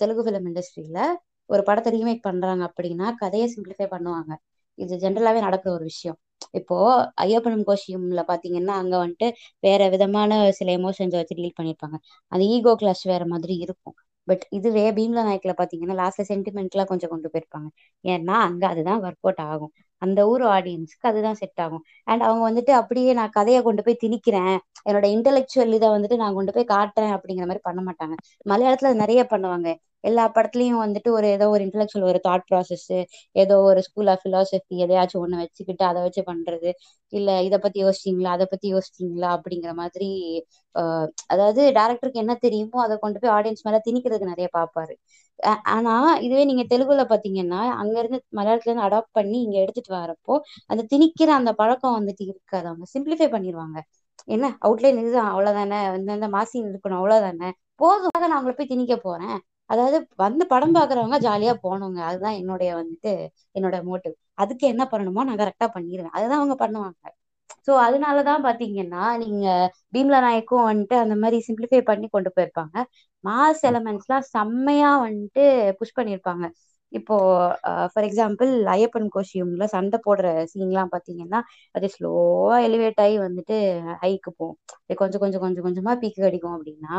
[0.03, 0.99] தெலுங்கு ஃபிலிம் இண்டஸ்ட்ரியில
[1.51, 4.33] ஒரு படத்தை ரீமேக் பண்றாங்க அப்படின்னா கதையை சிம்பிளிஃபை பண்ணுவாங்க.
[4.79, 6.19] இது ஜென்ரலாவே நடக்கிற ஒரு விஷயம்.
[6.53, 6.77] இப்போ
[7.17, 9.29] ஐயப்பனும் கோஷியம்ல பாத்தீங்கன்னா அங்க வந்துட்டு
[9.61, 11.99] வேற விதமான சில எமோஷன்ஸை வச்சு டீல் பண்ணியிருப்பாங்க
[12.33, 13.97] அந்த ஈகோ கிளாஷ் வேற மாதிரி இருக்கும்.
[14.29, 17.69] பட் இதுவே பீம்லா நாயக்கில் பாத்தீங்கன்னா லாஸ்ட்ல சென்டிமெண்ட்லாம் கொஞ்சம் கொண்டு போயிருப்பாங்க.
[18.05, 19.73] ஏன்னா அங்க அதுதான் ஒர்க் அவுட் ஆகும்.
[20.05, 21.83] அந்த ஊர் ஆடியன்ஸ்க்கு அதுதான் செட் ஆகும்.
[22.07, 24.55] அண்ட் அவங்க வந்துட்டு அப்படியே நான் கதையை கொண்டு போய் திணிக்கிறேன்.
[24.87, 28.17] என்னோட இன்டெலெக்சுவல் இதை வந்துட்டு நான் கொண்டு போய் காட்டுறேன் அப்படிங்கிற மாதிரி பண்ண மாட்டாங்க.
[28.47, 29.69] மலையாளத்துல அது நிறைய பண்ணுவாங்க.
[30.05, 32.89] எல்லா படத்துலயும் வந்துட்டு ஒரு ஏதோ ஒரு இன்டெலெக்சுவல் ஒரு தாட் ப்ராசஸ்
[33.37, 36.71] ஏதோ ஒரு ஸ்கூல் ஆஃப் பிலாசபி எதையாச்சும் ஒண்ணு வச்சுக்கிட்டு அதை வச்சு பண்றது.
[37.13, 38.31] இல்ல இதை பத்தி யோசிச்சிங்களா?
[38.31, 39.29] அதை பத்தி யோசிச்சிங்களா?
[39.37, 40.09] அப்படிங்கிற மாதிரி
[40.75, 44.95] ஆஹ் அதாவது டேரக்டருக்கு என்ன தெரியுமோ அதை கொண்டு போய் ஆடியன்ஸ் மேல திணிக்கிறதுக்கு நிறைய பாப்பாரு
[45.69, 50.35] ஆனா இதுவே நீங்க தெலுங்குல பாத்தீங்கன்னா அங்க இருந்து மலையாளத்துல இருந்து அடாப்ட் பண்ணி இங்க எடுத்துட்டு வரப்போ
[50.71, 52.67] அந்த திணிக்கிற அந்த பழக்கம் வந்துட்டு இருக்காது.
[52.71, 53.79] அவங்க சிம்பிளிஃபை பண்ணிடுவாங்க
[54.29, 54.47] என்ன?
[54.63, 55.79] அவுட்லைன் இதுதான் அவ்வளவுதானே?
[56.15, 57.49] இந்த மாசின் இருக்கணும் அவ்வளவுதானே?
[57.77, 59.37] போதும் நான் அவங்களை போய் திணிக்க போறேன்.
[59.71, 63.13] அதாவது வந்து படம் பாக்குறவங்க ஜாலியா போனவங்க அதுதான் என்னுடைய வந்துட்டு
[63.55, 67.01] என்னோட மோட்டிவ் அதுக்கு என்ன பண்ணணுமோ நான் கரெக்டா பண்ணிடுவேன் அதுதான் அவங்க பண்ணுவாங்க.
[67.67, 69.47] சோ அதனாலதான் பாத்தீங்கன்னா நீங்க
[69.95, 72.77] பீம்லா நாயக்கும் வந்துட்டு அந்த மாதிரி சிம்பிளிஃபை பண்ணி கொண்டு போயிருப்பாங்க.
[73.25, 75.45] மாஸ் எலமெண்ட்ஸ்லாம் செம்மையா வந்துட்டு
[75.79, 76.45] புஷ் பண்ணியிருப்பாங்க
[76.93, 77.17] இப்போ
[77.93, 81.41] ஃபார் எக்ஸாம்பிள் ஐயப்பன் கோஷியம்ல சண்டை போடுற சீன்லாம் பாத்தீங்கன்னா
[81.75, 83.57] அது ஸ்லோவா எலிவேட் ஆகி வந்துட்டு
[84.03, 84.59] ஹைக்கு போகும்.
[84.97, 86.99] கொஞ்சம் கொஞ்சம் கொஞ்சம் கொஞ்சமா பீக்கு அடிக்கும் அப்படின்னா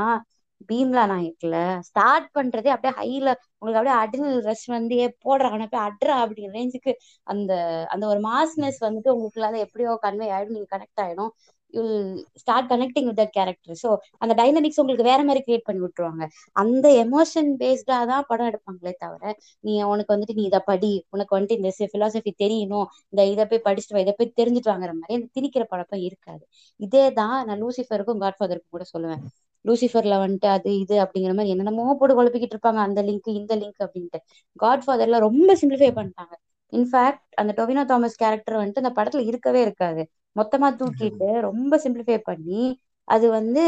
[0.70, 1.56] பீம்லா நாயக்ல
[1.88, 3.28] ஸ்டார்ட் பண்றதே அப்படியே ஹைல
[3.60, 6.92] உங்களுக்கு அப்படியே அட்ரினல் ரஷ் வந்து போடுற அவனை போய் அட்ரா அப்படிங்கிற ரேஞ்சுக்கு
[7.28, 7.52] அந்த
[7.94, 10.56] அந்த ஒரு மாஸ்னஸ் வந்துட்டு உங்களுக்கு எப்படியோ கன்வே ஆயிடும்.
[10.58, 11.32] நீங்க கனெக்ட் ஆயிடும்.
[11.74, 11.94] You'll
[12.42, 13.90] start connecting with that character so
[14.24, 16.24] அந்த டைனமிக்ஸ் உங்களுக்கு வேற மாதிரி கிரியேட் பண்ணி விட்டுருவாங்க.
[16.56, 19.24] அந்த எமோஷன் பேஸ்டா தான் படம் எடுப்பாங்களே தவிர
[19.64, 22.88] நீ உனக்கு வந்துட்டு நீ இதை படி உனக்கு வந்துட்டு இந்த பிலாசபி தெரியணும்.
[23.14, 26.44] இந்த இதை போய் படிச்சுட்டு இதை போய் தெரிஞ்சுட்டு வாங்குற மாதிரி அந்த திணிக்கிற பழக்கம் இருக்காது.
[26.80, 29.24] இதே தான் நான் லூசிஃபருக்கும் காட்ஃபாதருக்கும் கூட சொல்லுவேன்.
[29.66, 32.82] லூசிஃபர்ல வந்துட்டு அது இது அப்படிங்கிற மாதிரி என்னென்னமோ போட்டு குழப்பிக்கிட்டு இருப்பாங்க.
[32.88, 34.20] அந்த லிங்க் இந்த லிங்க் அப்படின்ட்டு.
[34.60, 36.34] காட்ஃபாதர்ல ரொம்ப சிம்பிளிஃபை பண்ணிட்டாங்க.
[36.74, 40.04] இன்ஃபேக்ட் அந்த டொவினோ தாமஸ் கேரக்டர் வந்துட்டு அந்த படத்துல இருக்கவே இருக்காது.
[40.36, 42.64] மொத்தமா தூக்கிட்டு ரொம்ப சிம்பிளிஃபை பண்ணி
[43.08, 43.64] அது வந்து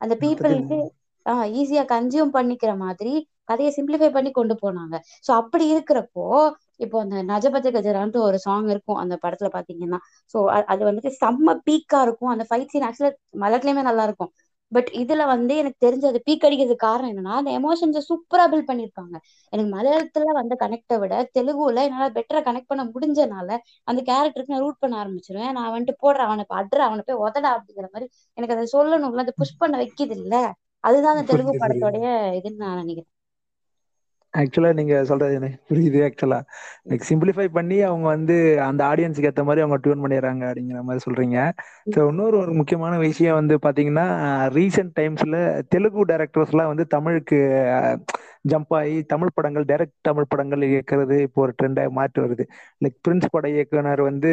[0.00, 0.78] அந்த பீப்புளுக்கு
[1.26, 3.12] ஆஹ் ஈஸியா கன்சியூம் பண்ணிக்கிற மாதிரி
[3.48, 4.94] கதையை சிம்பிளிஃபை பண்ணி கொண்டு போனாங்க.
[5.26, 6.24] சோ அப்படி இருக்கிறப்போ
[6.80, 9.98] இப்போ அந்த நஜபஜ கஜரான்ட்டு ஒரு சாங் இருக்கும் அந்த படத்துல பாத்தீங்கன்னா.
[10.34, 10.38] சோ
[10.72, 12.32] அது வந்துட்டு செம்ம பீக்கா இருக்கும்.
[12.34, 14.32] அந்த ஃபைட் சீன் ஆக்சுவலா மலர்லயுமே நல்லா இருக்கும்.
[14.72, 19.14] பட் இதுல வந்து எனக்கு தெரிஞ்சது பீக் அடிக்கிறதுக்கு காரணம் என்னன்னா அந்த எமோஷன்ஸை சூப்பரா பில்ட் பண்ணிருப்பாங்க
[19.52, 23.50] எனக்கு மலையாளத்துல வந்த கனெக்டை விட தெலுங்குல என்னால பெட்டரா கனெக்ட் பண்ண முடிஞ்சனால
[23.88, 25.52] அந்த கேரக்டருக்கு நான் ரூட் பண்ண ஆரம்பிச்சிருவேன்.
[25.52, 28.06] நான் வந்துட்டு போடுற அவனை அட்ற அவனை போய் உதடா அப்படிங்கிற மாதிரி
[28.38, 30.34] எனக்கு அதை சொல்லணும்ல அதை புஷ் பண்ண வைக்குது இல்ல?
[30.84, 32.06] அதுதான் அந்த தெலுங்கு படத்தோடைய
[32.38, 33.10] இதுன்னு நான் நினைக்கிறேன்.
[34.34, 36.38] ஆக்சுவலா நீங்க சொல்றது எனக்கு புரியுது ஆக்சுவலா
[36.90, 38.36] லைக் சிம்பிளிஃபை பண்ணி அவங்க வந்து
[38.68, 41.38] அந்த ஆடியன்ஸ்க்கு ஏத்த மாதிரி அவங்க டியூன் பண்ணிடுறாங்க அப்படிங்கிற மாதிரி சொல்றீங்க.
[41.94, 44.06] ஸோ இன்னொரு ஒரு முக்கியமான விஷயம் வந்து பாத்தீங்கன்னா
[44.56, 45.38] ரீசெண்ட் டைம்ஸ்ல
[45.74, 47.38] தெலுங்கு டைரக்டர்ஸ்லாம் வந்து தமிழுக்கு
[48.50, 52.44] ஜம்ப் ஆகி தமிழ் படங்கள் டைரக்ட் தமிழ் படங்கள் இயக்குறது இப்போ ஒரு ட்ரெண்டாக மாற்றி வருது.
[52.80, 54.30] லைக் பிரின்ஸ் பட இயக்குனர் வந்து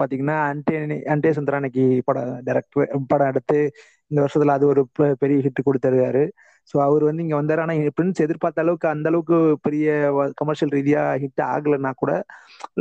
[0.00, 0.76] பாத்தீங்கன்னா அன்டே
[1.14, 3.58] அன்டே சுந்தரானிக்கு படம் டைரக்டர் படம் எடுத்து
[4.10, 4.82] இந்த வருஷத்துல அது ஒரு
[5.22, 6.24] பெரிய ஹிட் கொடுத்துருக்காரு.
[6.70, 7.60] ஸோ அவர் வந்து இங்க வந்தாரு.
[7.64, 9.88] ஆனா பிரின்ஸ் எதிர்பார்த்த அளவுக்கு அந்த அளவுக்கு பெரிய
[10.40, 12.12] கமர்ஷியல் ரீதியா ஹிட் ஆகலைன்னா கூட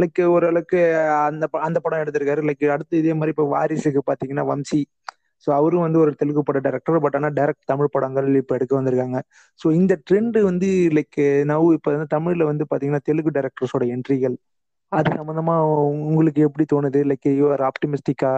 [0.01, 0.79] லைக் ஓரளவுக்கு
[1.27, 2.43] அந்த அந்த படம் எடுத்திருக்காரு.
[2.49, 4.81] லைக் அடுத்து இதே மாதிரி இப்போ வாரிசுக்கு பாத்தீங்கன்னா வம்சி.
[5.47, 9.17] ஸோ அவரும் வந்து ஒரு தெலுங்கு பட டைரக்டர் பட் ஆனால் டேரக்ட் தமிழ் படங்கள் இப்போ எடுக்க வந்திருக்காங்க.
[9.59, 10.67] ஸோ இந்த ட்ரெண்டு வந்து
[10.97, 11.19] லைக்
[11.51, 14.35] நவ் இப்போ வந்து தமிழில் வந்து பார்த்தீங்கன்னா தெலுங்கு டேரக்டர்ஸோட என்ட்ரிகள்
[14.91, 15.53] அது சம்பந்தமா
[16.09, 16.99] உங்களுக்கு எப்படி தோணுது?
[17.09, 18.31] லைக் யூஆர் ஆப்டிமிஸ்டிக்கா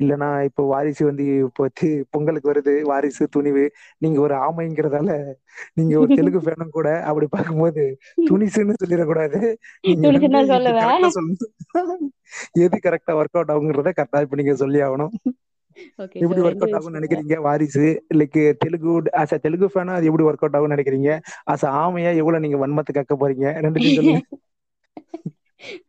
[0.00, 3.64] இல்லைன்னா இப்போ வாரிசு வந்து இப்போ தி- பொங்கலுக்கு வருது வாரிசு துணிவு.
[4.02, 5.10] நீங்க ஒரு ஆமைங்கிறதால
[5.78, 7.84] நீங்க ஒரு தெலுங்கு ஃபேனும் கூட அப்படி பார்க்கும்போது
[8.28, 9.40] துணிசுன்னு சொல்லிடக்கூடாது.
[9.90, 11.52] நீங்க வந்து துணிச்சுன்னு தான் இது சொல்லுவேன் கரெக்டா சொல்லணும்?
[12.64, 15.12] எது கரெக்டா ஒர்க் அவுட் ஆகுங்கிறத கரெக்டா இப்ப நீங்க சொல்லி ஆகணும்.
[15.98, 17.84] ஓகே ஸோ எப்படி ஒர்க் ரெண்டு அவுட் ஆகும்னு விஷயம் நினைக்கிறீங்க Varisu
[18.18, 21.10] like Telugu as a Telugu ஃபேனா அது எப்படி ஒர்க் அவுட் ஆகும்னு நினைக்கிறீங்க?
[21.52, 23.46] ஆஸ் ஆமையா எவ்வளவு நீங்க வன்மத்தை கக்க போறீங்க?
[23.64, 24.22] ரெண்டுத்தையும் சொல்லுங்க.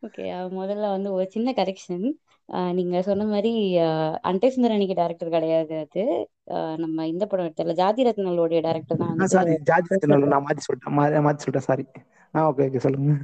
[0.06, 0.24] ஓகே
[0.56, 2.04] முதல்ல வந்து ஒரு சின்ன கரெக்ஷன்
[2.78, 3.52] நீங்க சொன்ன மாதிரி
[4.30, 6.02] அன்டே சுந்தரனிக்கு டேரக்டர் கிடையாது அது.
[6.84, 10.96] நம்ம இந்த படம் எடுத்தல ஜாதி ரத்னலோடைய டேரக்டர் தான் வந்துட்டு சாரி பிரின்ஸ் ரத்னல் நான் மாத்தி சொல்லிட்டேன்
[11.26, 11.86] மாத்தி சொல்லிட்டேன் சாரி
[12.34, 13.14] ஆ ஓகே ஓகே சொல்லுங்க.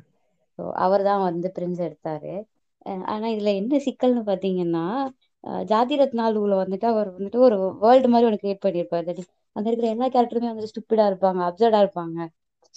[0.59, 2.33] ஸோ அவர் தான் வந்து பிரின்ஸ் எடுத்தாரு.
[3.13, 4.85] ஆனா இதுல என்ன சிக்கல்னு பாத்தீங்கன்னா
[5.67, 9.13] ஜாதி ரத்னாலுல வந்துட்டு அவர் வந்துட்டு ஒரு வேர்ல்டு மாதிரி ஒன்று கிரியேட் பண்ணியிருப்பாரு.
[9.57, 12.19] அந்த இருக்கிற எல்லா கேரக்டருமே வந்து ஸ்டூப்பிடா இருப்பாங்க அப்சர்டா இருப்பாங்க.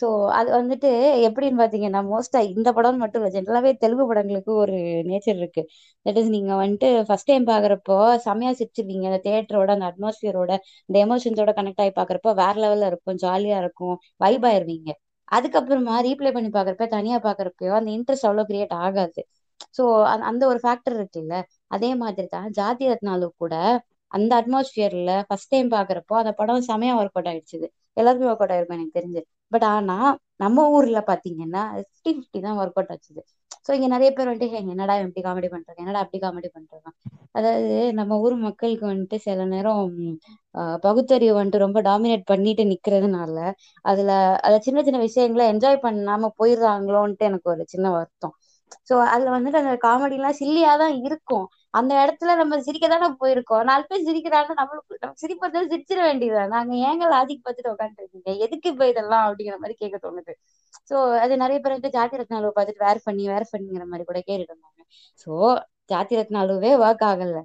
[0.02, 0.90] ஸோ அது வந்துட்டு
[1.28, 4.78] எப்படின்னு பார்த்தீங்கன்னா மோஸ்டா இந்த படம்னு மட்டும் இல்லை ஜென்ரலாகவே தெலுங்கு படங்களுக்கு ஒரு
[5.10, 5.62] நேச்சர் இருக்கு.
[6.06, 9.06] தட் இஸ் நீங்கள் வந்துட்டு ஃபர்ஸ்ட் டைம் பார்க்குறப்போ செமையா சிரிச்சிருவீங்க.
[9.12, 10.52] அந்த தேட்டரோட அந்த அட்மாஸ்பியரோட
[10.90, 14.92] இந்த எமோஷன்ஸோட கனெக்ட் ஆகி பார்க்குறப்போ வேற லெவலில் இருக்கும் ஜாலியாக இருக்கும் வைப் ஆயிருவீங்க
[15.32, 19.22] அதுக்கப்புறமா ரீப்ளே பண்ணி பார்க்குறப்ப தனியாக பாக்குறப்பயோ அந்த இன்ட்ரெஸ்ட் அவ்வளோ கிரியேட் ஆகாது.
[19.78, 19.84] ஸோ
[20.30, 21.36] அந்த ஒரு ஃபேக்டர் இருக்குல்ல
[21.72, 23.54] அதே மாதிரி தான் ஜாதி ரத்னாலு கூட
[24.12, 27.60] அந்த அட்மாஸ்பியர்ல ஃபர்ஸ்ட் டைம் பாக்குறப்போ அந்த படம் செமையா ஒர்க் அவுட் ஆயிடுச்சு
[27.98, 29.22] எல்லாருமே ஒர்க் அவுட் ஆயிருக்கும் எனக்கு தெரிஞ்சு.
[29.52, 29.98] பட் ஆனா
[30.38, 33.22] நம்ம ஊர்ல பாத்தீங்கன்னா ஃபிஃப்டி ஃபிஃப்டி தான் ஒர்க் அவுட் ஆச்சுது.
[33.66, 35.80] ஸோ இங்க நிறைய பேர் வந்துட்டு என்னடா இப்படி காமெடி பண்றாங்க?
[35.84, 36.88] என்னடா அப்படி காமெடி பண்றாங்க?
[37.36, 37.68] அதாவது
[38.00, 39.92] நம்ம ஊர் மக்களுக்கு வந்துட்டு சில நேரம்
[40.84, 43.38] பகுத்தறிவு வந்துட்டு ரொம்ப டாமினேட் பண்ணிட்டு நிக்கிறதுனால
[43.86, 44.12] அதுல
[44.48, 48.36] அத சின்ன சின்ன விஷயங்களை என்ஜாய் பண்ணாம போயிடுறாங்களோன்ட்டு எனக்கு ஒரு சின்ன வருத்தம்.
[48.90, 51.46] ஸோ அதுல வந்துட்டு அந்த காமெடி எல்லாம் சில்லியா தான் இருக்கும்.
[51.74, 53.64] அந்த இடத்துல நம்ம சிரிக்க தானே போயிருக்கோம்.
[53.70, 56.52] நாலு பேர் சிரிக்கிறாங்க நம்மளுக்கு நம்ம சிரிப்பதை சிரிச்சிட வேண்டியதுதான்.
[56.56, 60.34] நாங்க ஏங்க லாஜிக் பார்த்துட்டு உட்காந்துருக்கீங்க எதுக்கு இப்ப இதெல்லாம் அப்படிங்கிற மாதிரி கேட்க தோணுது.
[60.90, 64.54] சோ அது நிறைய பேர் வந்து ஜாதி ரத்னாலுவை பார்த்துட்டு வேர் பண்ணி வேர் பண்ணிங்கிற மாதிரி கூட கேட்டுட்டு
[64.54, 64.82] இருந்தாங்க
[65.24, 65.32] சோ
[65.94, 67.38] ஜாதி ரத்னாலுவே ஒர்க் ஆகல.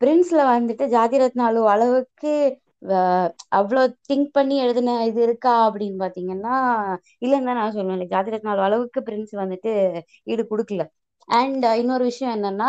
[0.00, 2.32] பிரின்ஸ்ல வந்துட்டு ஜாதி ரத்னாலு அளவுக்கு
[2.86, 2.98] அவ்வளோ
[3.58, 6.56] அவ்வளவு திங்க் பண்ணி எழுதின இது இருக்கா அப்படின்னு பாத்தீங்கன்னா
[7.24, 8.10] இல்லைன்னு தான் நான் சொல்லுவேன்.
[8.14, 9.72] ஜாதி ரத்னாலு அளவுக்கு பிரின்ஸ் வந்துட்டு
[10.32, 10.84] ஈடு கொடுக்கல.
[11.28, 12.68] அண்ட் இன்னொரு விஷயம் என்னன்னா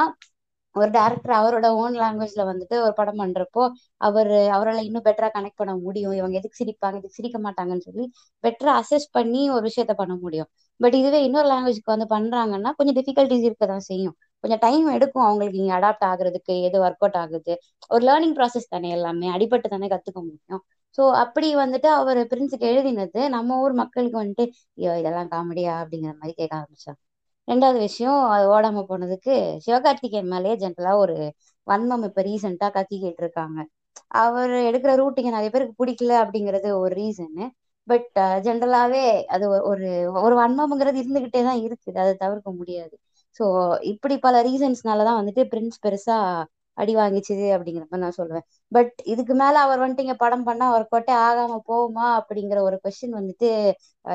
[0.77, 3.63] ஒரு டேரக்டர் அவரோட ஓன் லாங்குவேஜ்ல வந்துட்டு ஒரு படம் பண்றப்போ
[4.01, 6.15] அவர் அவரால் இன்னும் பெட்டரா கனெக்ட் பண்ண முடியும்.
[6.19, 8.05] இவங்க எதுக்கு சிரிப்பாங்க எதுக்கு சிரிக்க மாட்டாங்கன்னு சொல்லி
[8.43, 10.49] பெட்டரா அசஸ் பண்ணி ஒரு விஷயத்த பண்ண முடியும்.
[10.79, 14.13] பட் இதுவே இன்னொரு லாங்குவேஜ்க்கு வந்து பண்றாங்கன்னா கொஞ்சம் டிஃபிகல்டிஸ் இருக்க தான் செய்யும்.
[14.43, 17.53] கொஞ்சம் டைம் எடுக்கும் அவங்களுக்கு இங்க அடாப்ட் ஆகுறதுக்கு எது ஒர்க் அவுட் ஆகுது.
[17.89, 20.63] ஒரு லேர்னிங் ப்ராசஸ் தானே எல்லாமே அடிபட்டு தானே கத்துக்க முடியும்.
[20.97, 24.45] ஸோ அப்படி வந்துட்டு அவர் பிரின்ஸுக்கு எழுதினது நம்ம ஊர் மக்களுக்கு வந்துட்டு
[24.77, 26.99] ஐயோ இதெல்லாம் காமெடியா அப்படிங்கிற மாதிரி கேட்க ஆரம்பிச்சாங்க.
[27.47, 29.35] ரெண்டாவது விஷயம் அது ஓடாம போனதுக்கு
[29.65, 31.15] சிவகார்த்திகேயன் மேலேயே ஜென்ரலா ஒரு
[31.67, 33.59] வன்மம் இப்ப ரீசெண்டா கத்திக்கிட்டு இருக்காங்க
[34.21, 37.45] அவர் எடுக்கிற ரூட்டிங்க நிறைய பேருக்கு பிடிக்கல அப்படிங்கிறது ஒரு ரீசனு
[37.87, 38.09] பட்
[38.45, 39.03] ஜென்ரலாவே
[39.35, 39.87] அது ஒரு
[40.23, 41.97] ஒரு வன்மம்ங்கிறது இருந்துகிட்டே தான் இருக்குது.
[41.97, 42.95] அதை தவிர்க்க முடியாது.
[43.39, 43.45] ஸோ
[43.91, 46.17] இப்படி பல ரீசன்ஸ்னாலதான் வந்துட்டு பிரின்ஸ் பெருசா
[46.77, 48.45] அடி வாங்கிச்சுது அப்படிங்கிற மாதிரி நான் சொல்லுவேன்.
[48.71, 53.17] பட் இதுக்கு மேல அவர் வந்துட்டு இங்க படம் பண்ணா அவர் அவுட்டே ஆகாம போகுமா அப்படிங்கிற ஒரு கொஸ்டின்
[53.19, 53.49] வந்துட்டு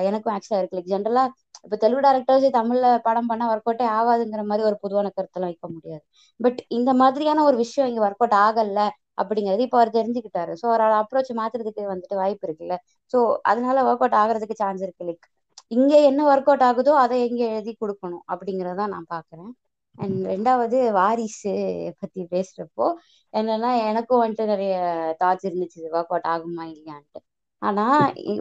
[0.04, 0.78] எனக்கும் ஆக்சுவலா இருக்கு.
[0.78, 1.24] லைக் ஜென்ரலா
[1.64, 6.02] இப்ப தெலுங்கு டேரக்டர்ஸ் தமிழ்ல படம் பண்ணா ஒர்க் அவுட்டே ஆகாதுங்கிற மாதிரி ஒரு பொதுவான கருத்தெல்லாம் வைக்க முடியாது.
[6.40, 8.80] பட் இந்த மாதிரியான ஒரு விஷயம் இங்க ஒர்க் அவுட் ஆகல
[9.18, 10.52] அப்படிங்கிறது இப்போ அவர் தெரிஞ்சுக்கிட்டாரு.
[10.60, 12.76] ஸோ அவரோட அப்ரோச் மாத்துறதுக்கு வந்துட்டு வாய்ப்பு இருக்குல்ல.
[13.12, 13.18] ஸோ
[13.50, 15.06] அதனால ஒர்க் அவுட் ஆகுறதுக்கு சான்ஸ் இருக்கு.
[15.08, 15.26] லைக்
[15.70, 19.50] இங்க என்ன ஒர்க் அவுட் ஆகுதோ அதை எங்க எழுதி கொடுக்கணும் அப்படிங்கறத நான் பாக்குறேன்.
[19.98, 21.52] அண்ட் ரெண்டாவது வாரிசு
[22.00, 22.86] பத்தி பேசுறப்போ
[23.34, 24.74] என்னன்னா எனக்கும் வந்துட்டு நிறைய
[25.20, 27.20] தாட்ஸ் இருந்துச்சு ஒர்க் அவுட் ஆகுமா இல்லையான்ட்டு.
[27.62, 27.84] ஆனா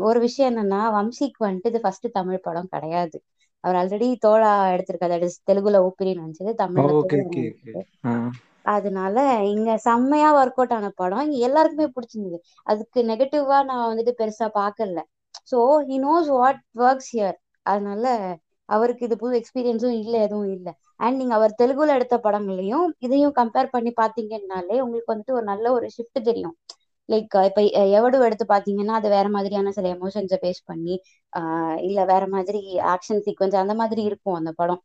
[0.07, 3.17] ஒரு விஷயம் என்னன்னா வம்சிக்கு வந்துட்டு இது ஃபர்ஸ்ட் தமிழ் படம் கிடையாது.
[3.63, 4.99] அவர் ஆல்ரெடி தோழா எடுத்திருக்காரு.
[5.23, 6.93] is தெலுங்குல ஊப்பிரின்னு வந்துச்சு தமிழ்ல
[8.71, 9.17] அதனால
[9.51, 11.23] இங்க செம்மையா ஒர்க் அவுட் ஆன படம்.
[11.25, 12.37] இங்க எல்லாருக்குமே பிடிச்சிருந்தது.
[12.67, 15.01] அதுக்கு நெகட்டிவா நான் வந்துட்டு பெருசா பார்க்கல
[15.51, 18.05] so he knows what works here அதனால
[18.69, 20.69] அவருக்கு இது புது எக்ஸ்பீரியன்ஸும் இல்ல எதுவும் இல்ல.
[20.99, 25.87] அண்ட் நீங்க அவர் தெலுங்குல எடுத்த படங்களையும் இதையும் கம்பேர் பண்ணி பாத்தீங்கன்னாலே உங்களுக்கு வந்துட்டு ஒரு நல்ல ஒரு
[25.95, 26.55] ஷிஃப்ட் தெரியும்.
[27.11, 30.95] லைக் இப்ப எ- எவடு எடுத்து பாத்தீங்கன்னா அது வேற மாதிரியான சில எமோஷன்ஸை பேஸ் பண்ணி
[31.33, 32.61] ஆஹ் இல்ல வேற மாதிரி
[32.93, 34.81] ஆக்ஷன் சீக்வன்ஸ் அந்த மாதிரி இருக்கும் அந்த படம்.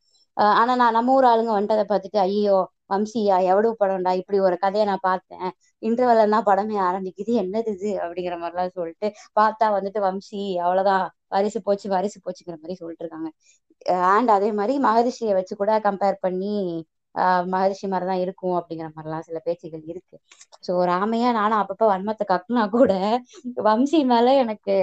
[0.60, 2.56] ஆனா நான் நம்ம ஊர் ஆளுங்க வந்துட்டு அதை பார்த்துட்டு ஐயோ
[2.92, 5.46] வம்சியா எவ்வளவு படம்டா இப்படி ஒரு கதையை நான் பார்த்தேன்.
[5.82, 7.32] இன்டர்வெல் தான் படமே ஆரம்பிக்குது.
[7.42, 7.90] என்னது இது?
[8.02, 9.06] அப்படிங்கிற மாதிரிலாம் சொல்லிட்டு
[9.40, 11.06] பார்த்தா வந்துட்டு வம்சி அவ்வளவுதான்.
[11.28, 13.30] வரிசு போச்சு வரிசு போச்சுங்கிற மாதிரி சொல்லிட்டு இருக்காங்க.
[14.14, 16.54] அண்ட் அதே மாதிரி மகரிஷியை வச்சு கூட கம்பேர் பண்ணி
[17.52, 20.16] மகரிஷி மாதிரி தான் இருக்கும் அப்படிங்கிற மாதிரிலாம் சில பேச்சுகள் இருக்கு.
[20.62, 22.92] ஸோ ராமையா நானும் அப்பப்ப வன்மத்தை கக்குனா கூட
[23.68, 24.74] வம்சி மேல எனக்கு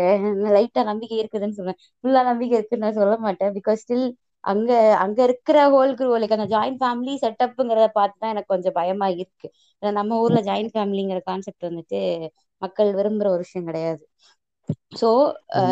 [0.56, 1.80] லைட்டா நம்பிக்கை இருக்குதுன்னு சொல்லுவேன்.
[2.00, 3.54] ஃபுல்லா நம்பிக்கை இருக்குன்னு நான் சொல்ல மாட்டேன்.
[3.58, 4.06] பிகாஸ் ஸ்டில்
[4.44, 4.72] அங்க
[5.04, 9.48] அங்க இருக்கிற ஹோல் குரூ லைக் அந்த ஜாயிண்ட் ஃபேமிலி செட்டப்புங்கிறத பார்த்து தான் எனக்கு கொஞ்சம் பயமா இருக்கு.
[9.84, 12.00] ஏன்னா நம்ம ஊர்ல ஜாயிண்ட் ஃபேமிலிங்கிற கான்செப்ட் வந்துட்டு
[12.62, 14.04] மக்கள் விரும்புற ஒரு விஷயம் கிடையாது.
[15.00, 15.08] ஸோ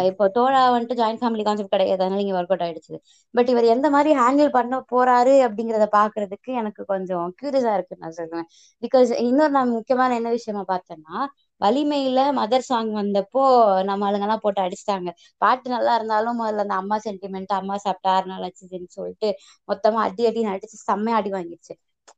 [0.10, 1.98] இப்போ தோழா வந்துட்டு ஜாயிண்ட் ஃபேமிலி கான்செப்ட் கிடையாது.
[1.98, 2.96] அதனால இங்க ஒர்க் அவுட் ஆயிடுச்சு.
[3.34, 8.48] பட் இவர் எந்த மாதிரி ஹேண்டில் பண்ண போறாரு அப்படிங்கிறத பாக்குறதுக்கு எனக்கு கொஞ்சம் கியூரியஸா இருக்குன்னு நான் சொல்லுவேன்
[8.84, 11.18] பிகாஸ் இன்னொரு நான் முக்கியமான என்ன விஷயமா பார்த்தேன்னா
[11.62, 13.44] வலிமையில மதர் சாங் வந்தப்போ
[13.90, 15.10] நம்ம ஆளுங்கெல்லாம் போட்டு அடிச்சிட்டாங்க.
[15.42, 19.30] பாட்டு நல்லா இருந்தாலும் முதல்ல அந்த அம்மா சென்டிமெண்ட் அம்மா சாப்பிட்டா ஆறு நாள் ஆச்சுன்னு சொல்லிட்டு
[19.70, 21.74] மொத்தமா அடி அடி அடிச்சு செம்மையா அடி வாங்கிடுச்சு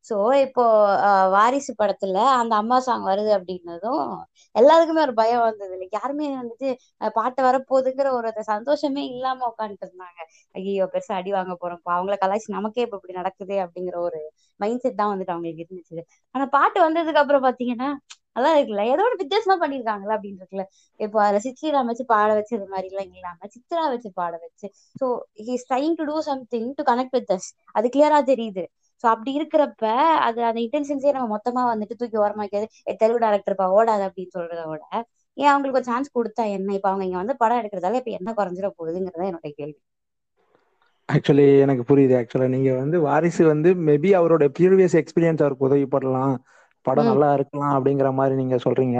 [0.06, 0.16] சோ
[0.46, 0.64] இப்போ
[1.36, 4.04] வாரிசு படத்துல அந்த அம்மா சாங் வருது அப்படின்னதும்
[4.56, 5.72] எல்லாருக்குமே ஒரு பயம் வந்தது.
[5.76, 6.70] இல்லை யாருமே வந்துட்டு
[7.16, 10.20] பாட்டு வரப்போகுதுங்கிற ஒரு சந்தோஷமே இல்லாம உட்காந்துட்டு இருந்தாங்க.
[10.56, 11.94] ஐயோ பெருசா அடி வாங்க போறோம்ப்பா.
[11.98, 14.20] அவங்கள கலாய்ச்சி நமக்கே இப்ப இப்படி நடக்குது அப்படிங்கிற ஒரு
[14.60, 16.04] மைண்ட் செட் தான் வந்துட்டு அவங்களுக்கு இருந்துச்சு.
[16.36, 17.90] ஆனா பாட்டு வந்ததுக்கு அப்புறம் பாத்தீங்கன்னா
[18.36, 18.84] நல்லா இருக்குல்ல.
[18.94, 20.64] ஏதோ ஒரு வித்தியாசமா பண்ணிருக்காங்களா அப்படின்னு இருக்குல்ல.
[21.00, 24.68] இப்போ அதுல சித்திரா வச்சு பாட வச்சு இது மாதிரி எல்லாம் இல்லாம சித்ரா வச்சு பாட வச்சு.
[24.96, 25.08] So
[25.48, 28.64] he's trying to do something to connect with us அது கிளியரா தெரியுது.
[29.04, 29.86] ஸோ அப்படி இருக்கிறப்ப
[30.28, 34.84] அது அந்த இன்டென்ஷன்ஸே நம்ம மொத்தமா வந்துட்டு தூக்கி ஓரமாக்கிறது "ஏய், தெலுங்கு டேரக்டர்ப்பா ஓடாது அப்படின்னு சொல்றத விட
[35.38, 36.70] ஏன் அவங்களுக்கு ஒரு சான்ஸ் கொடுத்தா என்ன?
[36.78, 39.80] இப்ப அவங்க இங்க வந்து படம் எடுக்கிறதால இப்ப என்ன குறைஞ்சிட போகுதுங்கிறதா என்னோட கேள்வி.
[41.10, 42.14] ஆக்சுவலி எனக்கு புரியுது.
[42.20, 46.36] ஆக்சுவலா நீங்க வந்து வாரிசு வந்து மேபி அவரோட ப்ரீவியஸ் எக்ஸ்பீரியன்ஸ் அவருக்கு உதவிப்படலாம்.
[46.86, 47.10] படம் ம்.
[47.10, 48.98] நல்லா இருக்கலாம் அப்படிங்கிற மாதிரி நீங்க சொல்றீங்க.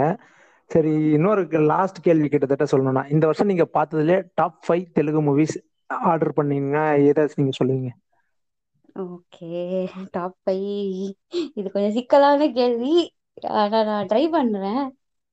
[0.70, 5.56] சரி இன்னொரு லாஸ்ட் கேள்வி கிட்டத்தட்ட சொல்லணும்னா இந்த வருஷம் நீங்க பார்த்ததுல top five Telugu movies
[6.06, 7.90] order பண்ணீங்கன்னா ஏதாச்சும் நீங்க சொல்லுவீங்க?
[8.96, 9.48] ஓகே
[10.12, 10.64] டாப் ஃபைவ்
[11.52, 12.92] இது கொஞ்சம் சிக்கலான கேள்வி.
[13.56, 14.84] ஆனா நான் ட்ரை பண்றேன்.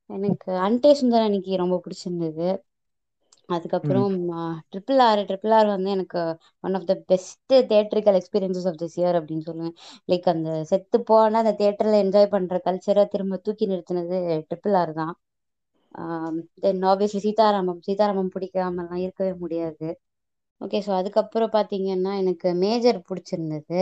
[0.10, 2.50] எனக்கு அன்டே சுந்தர் அன்னைக்கு ரொம்ப பிடிச்சிருந்தது.
[3.50, 4.14] அதுக்கப்புறம்
[4.72, 6.22] ட்ரிபிள் ஆர் ட்ரிபிள் ஆர் வந்து எனக்கு
[6.64, 7.40] one of the best
[7.70, 9.76] theatrical experiences of this year அப்படின்னு சொல்லுவேன்.
[10.10, 15.14] லைக் அந்த செத்து போன அந்த தேட்டர்ல என்ஜாய் பண்ற கல்ச்சரை திரும்ப தூக்கி நிறுத்தினது ட்ரிபிள் ஆர் தான்.
[16.62, 19.90] தென் ஆப்வியஸ்லி சீதாராமம் சீதாராமம் பிடிக்காமலாம் இருக்கவே முடியாது.
[20.62, 23.82] ஓகே ஸோ அதுக்கப்புறம் பார்த்தீங்கன்னா எனக்கு மேஜர் பிடிச்சிருந்தது.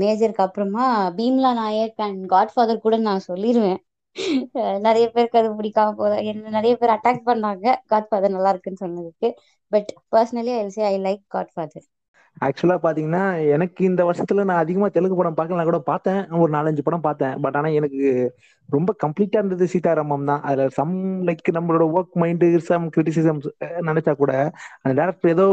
[0.00, 0.84] மேஜருக்கு அப்புறமா
[1.16, 3.80] பீம்லா நாயக் அண்ட் காட்ஃபாதர் கூட நான் சொல்லிடுவேன்
[4.86, 7.64] நிறைய பேருக்கு அது பிடிக்காம போதா என்ன நிறைய பேர் அட்டாக் பண்ணாங்க.
[7.86, 9.28] காட்ஃபாதர் நல்லா இருக்குன்னு சொன்னதுக்கு.
[9.72, 11.86] But personally I say I like Godfather
[12.40, 13.22] ஆக்சுவலா பாத்தீங்கன்னா
[13.54, 16.20] எனக்கு இந்த வருஷத்துல நான் அதிகமா தெலுங்கு படம் பார்க்கலாம் கூட பார்த்தேன்.
[16.42, 17.34] ஒரு நாலஞ்சு படம் பார்த்தேன்.
[17.40, 18.00] பட் ஆனா எனக்கு
[18.68, 20.42] ரொம்ப கம்ப்ளீட்டா இருந்தது சீதாராமம் தான்.
[20.42, 20.94] அதுல சம்
[21.26, 23.40] லைக் நம்மளோட ஒர்க் மைண்டு சம் கிரிட்டிசிசம்
[23.88, 24.32] நினைச்சா கூட
[24.82, 25.46] அந்த டேரக்டர் ஏதோ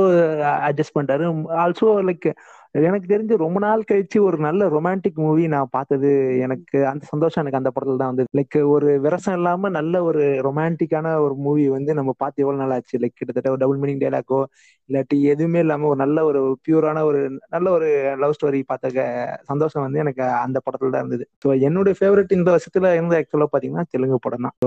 [0.70, 1.26] அட்ஜஸ்ட் பண்ணிட்டாரு.
[1.64, 2.30] ஆல்சோ லைக்
[2.78, 6.10] எனக்கு தெரிஞ்சு ரொம்ப நாள் கழிச்சு ஒரு நல்ல ரொமான்டிக் மூவி நான் பார்த்தது.
[6.46, 11.14] எனக்கு அந்த சந்தோஷம் எனக்கு அந்த படத்துல தான் வந்து லைக் ஒரு விரசம் இல்லாம நல்ல ஒரு ரொமான்டிக்கான
[11.18, 13.00] ஒரு மூவி வந்து நம்ம பார்த்து எவ்வளவு நாள் ஆச்சு?
[13.00, 14.42] லைக் கிட்டத்தட்ட ஒரு டபுள் மீனிங் டைலாக்கோ
[14.90, 19.06] இல்லாட்டி எதுவுமே இல்லாம ஒரு நல்ல ஒரு பியூரான ஒரு நல்ல ஒரு லவ் ஸ்டோரி பார்த்த
[19.44, 21.28] சந்தோஷம் வந்து எனக்கு அந்த படத்துல தான் இருந்தது.
[21.46, 24.58] ஸோ என்னுடைய ஃபேவரட் இந்த வருஷத்துல இருந்து ஆக்சுவலா பாத்தீங்கன்னா தெலுங்கு படம் தான்.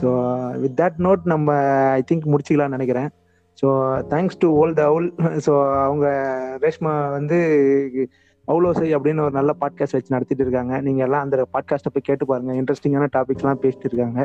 [0.00, 0.08] ஸோ
[0.62, 1.56] வித் தட் நோட் நம்ம
[1.98, 3.08] ஐ திங்க் முடிச்சிக்கலாம்னு நினைக்கிறேன்.
[3.60, 3.68] So
[4.12, 5.06] thanks to old owl
[5.46, 5.52] so
[5.84, 6.06] அவங்க
[6.64, 7.38] ரேஷ்மா வந்து
[8.48, 10.74] அவுலோசை அப்படின்னு ஒரு நல்ல பாட்காஸ்ட் வச்சு நடத்திட்டு இருக்காங்க.
[10.86, 12.52] நீங்கள் எல்லாம் அந்த பாட்காஸ்ட்டை போய் கேட்டு பாருங்க.
[12.60, 14.20] இன்ட்ரெஸ்டிங்கான டாபிக்ஸ்லாம் பேசிட்டு இருக்காங்க.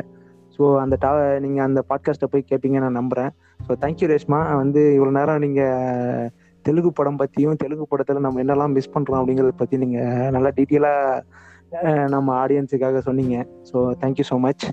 [0.56, 1.10] ஸோ அந்த டா
[1.44, 3.30] நீங்கள் அந்த பாட்காஸ்ட்டை போய் கேட்பீங்க நான் நம்புறேன்.
[3.66, 4.40] So thank you Reshma.
[4.62, 6.30] வந்து இவ்வளோ நேரம் நீங்கள்
[6.64, 12.46] தெலுங்கு படம் பற்றியும் தெலுங்கு படத்தில் நம்ம என்னெல்லாம் மிஸ் பண்ணுறோம் அப்படிங்கிறத பற்றி நீங்கள் நல்லா டீட்டெயிலாக நம்ம
[12.46, 13.36] ஆடியன்ஸுக்காக சொன்னீங்க.
[13.70, 14.64] So thank you so much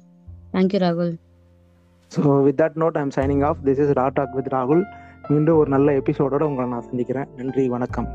[0.54, 1.14] thank you ராகுல்
[2.12, 4.84] so with that note I'm signing off this is raw talk with ராகுல்
[5.30, 7.28] மீண்டும் ஒரு நல்ல எபிசோடோட உங்களை நான் சந்திக்கிறேன்.
[7.36, 8.08] நன்றி வணக்கம்.